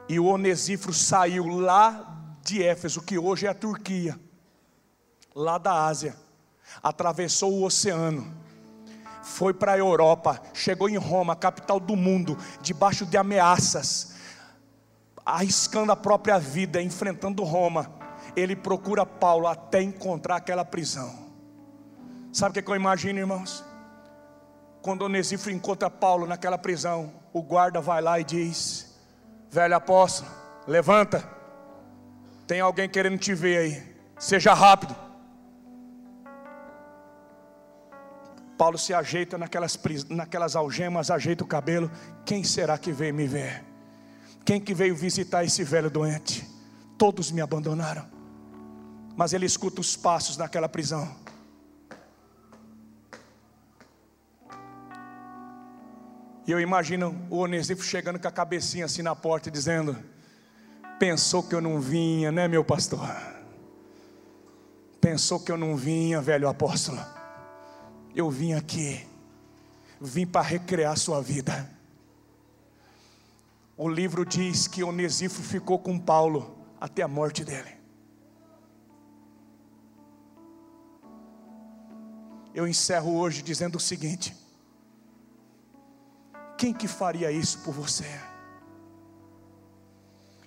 [0.08, 4.16] E o Onesíforo saiu lá de Éfeso, que hoje é a Turquia,
[5.34, 6.14] lá da Ásia,
[6.80, 8.32] atravessou o oceano,
[9.24, 14.14] foi para a Europa, chegou em Roma, capital do mundo, debaixo de ameaças,
[15.26, 17.90] arriscando a própria vida, enfrentando Roma.
[18.36, 21.27] Ele procura Paulo até encontrar aquela prisão.
[22.38, 23.64] Sabe o que, é que eu imagino, irmãos?
[24.80, 28.96] Quando Onesíforo encontra Paulo naquela prisão, o guarda vai lá e diz:
[29.50, 30.30] Velho apóstolo,
[30.64, 31.28] levanta.
[32.46, 33.96] Tem alguém querendo te ver aí.
[34.20, 34.94] Seja rápido.
[38.56, 39.76] Paulo se ajeita naquelas,
[40.08, 41.90] naquelas algemas, ajeita o cabelo.
[42.24, 43.64] Quem será que veio me ver?
[44.44, 46.48] Quem que veio visitar esse velho doente?
[46.96, 48.06] Todos me abandonaram.
[49.16, 51.26] Mas ele escuta os passos naquela prisão.
[56.48, 59.94] E eu imagino o Onesíforo chegando com a cabecinha assim na porta, dizendo:
[60.98, 63.06] Pensou que eu não vinha, né, meu pastor?
[64.98, 66.98] Pensou que eu não vinha, velho apóstolo?
[68.16, 69.06] Eu vim aqui,
[70.00, 71.68] vim para recriar sua vida.
[73.76, 77.76] O livro diz que Onesíforo ficou com Paulo até a morte dele.
[82.54, 84.34] Eu encerro hoje dizendo o seguinte:
[86.58, 88.20] quem que faria isso por você?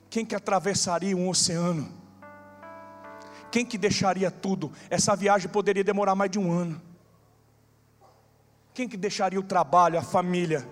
[0.09, 1.89] Quem que atravessaria um oceano?
[3.49, 4.72] Quem que deixaria tudo?
[4.89, 6.82] Essa viagem poderia demorar mais de um ano.
[8.74, 10.68] Quem que deixaria o trabalho, a família,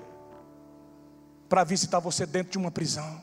[1.48, 3.22] para visitar você dentro de uma prisão?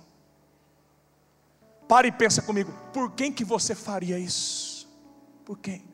[1.87, 4.89] Pare e pensa comigo, por quem que você faria isso?
[5.45, 5.85] Por quem?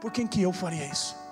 [0.00, 1.23] Por quem que eu faria isso?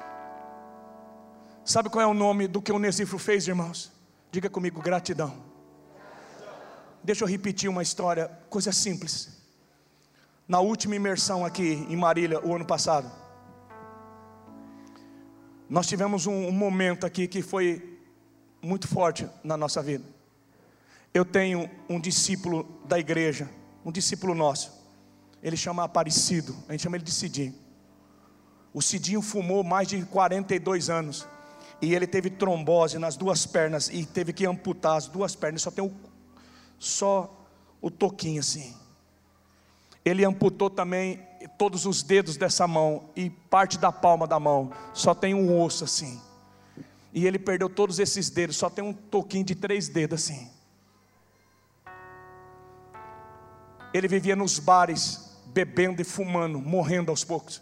[1.64, 3.92] Sabe qual é o nome do que o Onesíforo fez, irmãos?
[4.32, 5.32] Diga comigo, gratidão.
[7.04, 9.28] Deixa eu repetir uma história, coisa simples.
[10.48, 13.10] Na última imersão aqui em Marília, o ano passado,
[15.70, 18.00] nós tivemos um, um momento aqui que foi
[18.60, 20.04] muito forte na nossa vida.
[21.14, 23.48] Eu tenho um discípulo da igreja,
[23.84, 24.72] um discípulo nosso.
[25.40, 27.54] Ele chama Aparecido, a gente chama ele de Cidinho.
[28.74, 31.28] O Cidinho fumou mais de 42 anos
[31.82, 35.70] e ele teve trombose nas duas pernas e teve que amputar as duas pernas, só
[35.70, 35.92] tem o,
[36.78, 37.44] só
[37.80, 38.72] o toquinho assim.
[40.04, 41.20] Ele amputou também
[41.58, 45.82] todos os dedos dessa mão e parte da palma da mão, só tem um osso
[45.82, 46.22] assim.
[47.12, 50.48] E ele perdeu todos esses dedos, só tem um toquinho de três dedos assim.
[53.92, 57.60] Ele vivia nos bares, bebendo e fumando, morrendo aos poucos.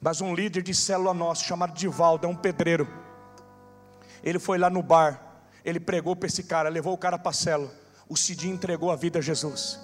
[0.00, 2.88] Mas um líder de célula nosso, chamado Divaldo, é um pedreiro
[4.22, 5.20] ele foi lá no bar,
[5.64, 7.70] ele pregou para esse cara, levou o cara para a célula.
[8.08, 9.78] O Cidinho entregou a vida a Jesus.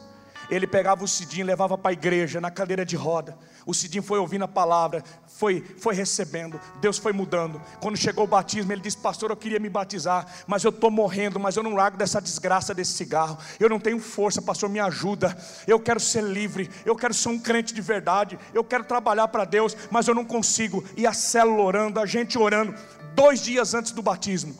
[0.50, 3.36] Ele pegava o Cidinho, levava para a igreja, na cadeira de roda.
[3.64, 7.60] O Cidinho foi ouvindo a palavra, foi, foi recebendo, Deus foi mudando.
[7.80, 11.40] Quando chegou o batismo, ele disse: Pastor, eu queria me batizar, mas eu estou morrendo,
[11.40, 13.36] mas eu não largo dessa desgraça desse cigarro.
[13.58, 15.36] Eu não tenho força, pastor, me ajuda.
[15.66, 19.44] Eu quero ser livre, eu quero ser um crente de verdade, eu quero trabalhar para
[19.44, 20.84] Deus, mas eu não consigo.
[20.96, 22.72] E a célula orando, a gente orando
[23.16, 24.54] dois dias antes do batismo,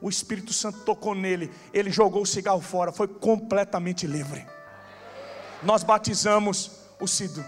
[0.00, 4.46] o Espírito Santo tocou nele, ele jogou o cigarro fora, foi completamente livre.
[5.62, 7.44] Nós batizamos o Cido,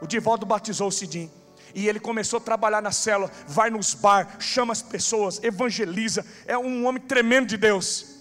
[0.00, 1.30] o Divaldo batizou o Cidim.
[1.74, 6.58] E ele começou a trabalhar na célula, vai nos bar, chama as pessoas, evangeliza, é
[6.58, 8.20] um homem tremendo de Deus.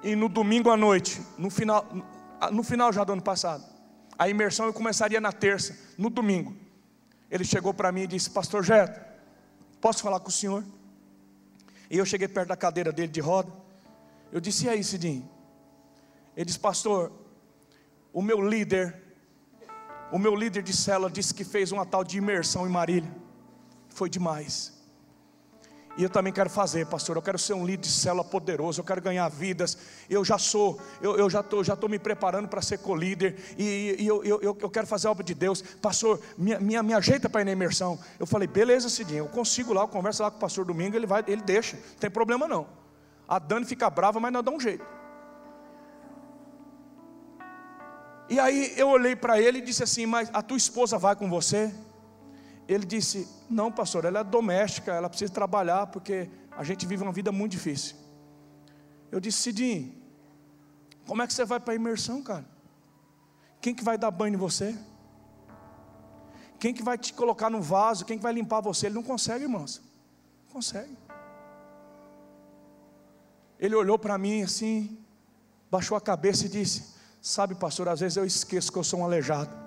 [0.00, 1.84] E no domingo à noite, no final,
[2.52, 3.64] no final já do ano passado,
[4.16, 6.54] a imersão eu começaria na terça, no domingo.
[7.28, 9.00] Ele chegou para mim e disse: Pastor Jeto,
[9.80, 10.62] posso falar com o senhor?
[11.90, 13.52] E eu cheguei perto da cadeira dele de roda.
[14.32, 15.28] Eu disse: E aí, Cidinho?
[16.36, 17.12] Ele disse: Pastor,
[18.12, 19.02] o meu líder,
[20.10, 23.10] o meu líder de célula disse que fez uma tal de imersão em Marília.
[23.88, 24.73] Foi demais.
[25.96, 27.16] E eu também quero fazer, pastor.
[27.16, 28.80] Eu quero ser um líder de célula poderoso.
[28.80, 29.78] Eu quero ganhar vidas.
[30.10, 33.36] Eu já sou, eu, eu já estou já tô me preparando para ser co-líder.
[33.56, 35.62] E, e eu, eu, eu, quero fazer a obra de Deus.
[35.62, 37.98] Pastor, me, me, ajeita para ir na imersão.
[38.18, 39.18] Eu falei, beleza, Cidinho.
[39.18, 40.96] Eu consigo lá, eu converso lá com o pastor domingo.
[40.96, 41.76] Ele vai, ele deixa.
[41.76, 42.66] Não tem problema não.
[43.28, 44.84] A Dani fica brava, mas nós dá um jeito.
[48.28, 51.28] E aí eu olhei para ele e disse assim: Mas a tua esposa vai com
[51.28, 51.72] você?
[52.66, 57.12] Ele disse: Não, pastor, ela é doméstica, ela precisa trabalhar porque a gente vive uma
[57.12, 57.96] vida muito difícil.
[59.10, 59.94] Eu disse: Cidinho,
[61.06, 62.44] como é que você vai para a imersão, cara?
[63.60, 64.76] Quem que vai dar banho em você?
[66.58, 68.04] Quem que vai te colocar no vaso?
[68.04, 68.86] Quem que vai limpar você?
[68.86, 69.82] Ele não consegue, irmãos.
[70.46, 70.96] Não consegue.
[73.58, 74.98] Ele olhou para mim assim,
[75.70, 79.04] baixou a cabeça e disse: Sabe, pastor, às vezes eu esqueço que eu sou um
[79.04, 79.63] aleijado.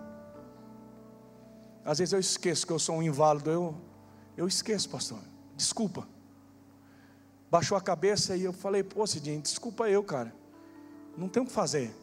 [1.87, 3.49] Às vezes eu esqueço que eu sou um inválido.
[3.49, 3.73] Eu,
[4.35, 5.19] eu esqueço, pastor.
[5.55, 6.05] Desculpa.
[7.49, 10.35] Baixou a cabeça e eu falei, pô, Cidinho, desculpa eu, cara.
[11.17, 11.95] Não tem o que fazer.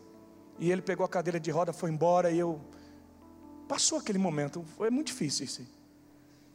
[0.59, 2.59] E ele pegou a cadeira de roda, foi embora e eu.
[3.69, 5.67] Passou aquele momento, foi muito difícil isso.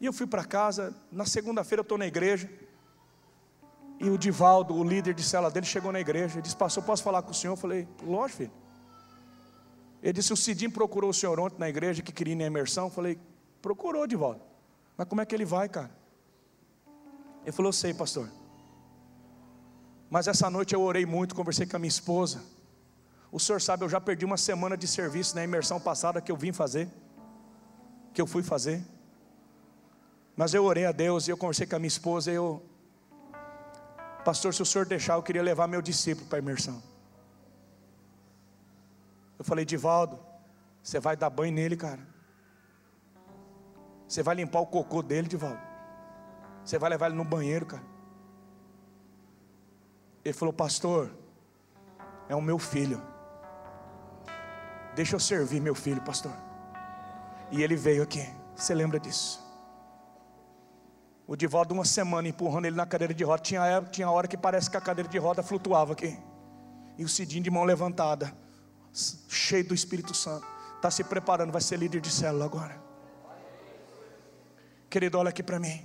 [0.00, 2.50] E eu fui para casa, na segunda-feira eu estou na igreja.
[4.00, 6.34] E o Divaldo, o líder de cela dele, chegou na igreja.
[6.34, 7.52] Ele disse, pastor, posso falar com o senhor?
[7.52, 8.59] Eu falei, lógico, filho.
[10.02, 12.86] Ele disse: O Cidinho procurou o senhor ontem na igreja que queria ir na imersão.
[12.86, 13.18] Eu falei:
[13.60, 14.44] Procurou de volta.
[14.96, 15.90] Mas como é que ele vai, cara?
[17.42, 18.28] Ele falou: Sei, pastor.
[20.08, 22.42] Mas essa noite eu orei muito, conversei com a minha esposa.
[23.30, 26.36] O senhor sabe, eu já perdi uma semana de serviço na imersão passada que eu
[26.36, 26.88] vim fazer,
[28.12, 28.84] que eu fui fazer.
[30.36, 32.32] Mas eu orei a Deus e eu conversei com a minha esposa.
[32.32, 32.60] E eu,
[34.24, 36.89] pastor, se o senhor deixar, eu queria levar meu discípulo para a imersão.
[39.40, 40.20] Eu falei, Divaldo,
[40.82, 42.06] você vai dar banho nele, cara.
[44.06, 45.58] Você vai limpar o cocô dele, Divaldo.
[46.62, 47.82] Você vai levar ele no banheiro, cara.
[50.22, 51.10] Ele falou, pastor,
[52.28, 53.02] é o meu filho.
[54.94, 56.36] Deixa eu servir meu filho, pastor.
[57.50, 58.28] E ele veio aqui.
[58.54, 59.42] Você lembra disso?
[61.26, 63.40] O Divaldo, uma semana empurrando ele na cadeira de roda.
[63.40, 66.18] Tinha, tinha hora que parece que a cadeira de roda flutuava aqui.
[66.98, 68.36] E o Cidinho de mão levantada
[69.28, 72.80] cheio do Espírito Santo, está se preparando, vai ser líder de célula agora.
[74.88, 75.84] Querido, olha aqui para mim.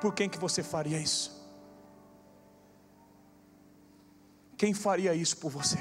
[0.00, 1.34] Por quem que você faria isso?
[4.56, 5.78] Quem faria isso por você?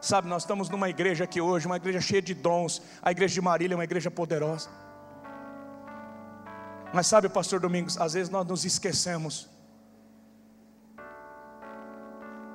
[0.00, 2.80] Sabe, nós estamos numa igreja aqui hoje, uma igreja cheia de dons.
[3.02, 4.68] A igreja de Marília é uma igreja poderosa.
[6.92, 9.48] Mas sabe, pastor Domingos, às vezes nós nos esquecemos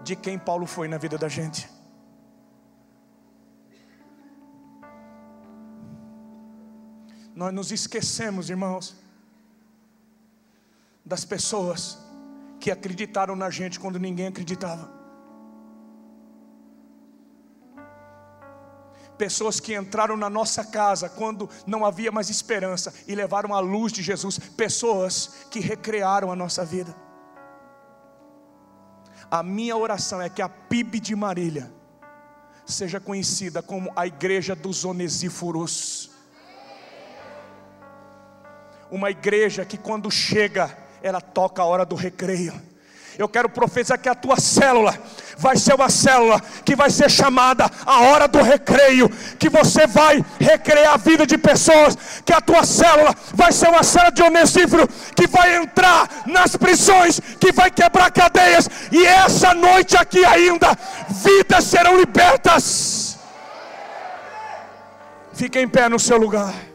[0.03, 1.69] de quem Paulo foi na vida da gente.
[7.35, 8.95] Nós nos esquecemos, irmãos,
[11.05, 11.97] das pessoas
[12.59, 14.91] que acreditaram na gente quando ninguém acreditava.
[19.17, 23.93] Pessoas que entraram na nossa casa quando não havia mais esperança e levaram a luz
[23.93, 24.37] de Jesus.
[24.37, 26.95] Pessoas que recrearam a nossa vida.
[29.31, 31.71] A minha oração é que a PIB de Marília
[32.65, 36.11] seja conhecida como a igreja dos onesíforos.
[38.91, 42.70] Uma igreja que quando chega, ela toca a hora do recreio.
[43.21, 44.97] Eu quero profetizar que a tua célula
[45.37, 49.07] vai ser uma célula que vai ser chamada a hora do recreio,
[49.37, 51.95] que você vai recrear a vida de pessoas,
[52.25, 57.19] que a tua célula vai ser uma célula de Onesífero que vai entrar nas prisões,
[57.39, 60.75] que vai quebrar cadeias, e essa noite aqui ainda,
[61.09, 63.19] vidas serão libertas.
[65.31, 66.70] Fique em pé no seu lugar.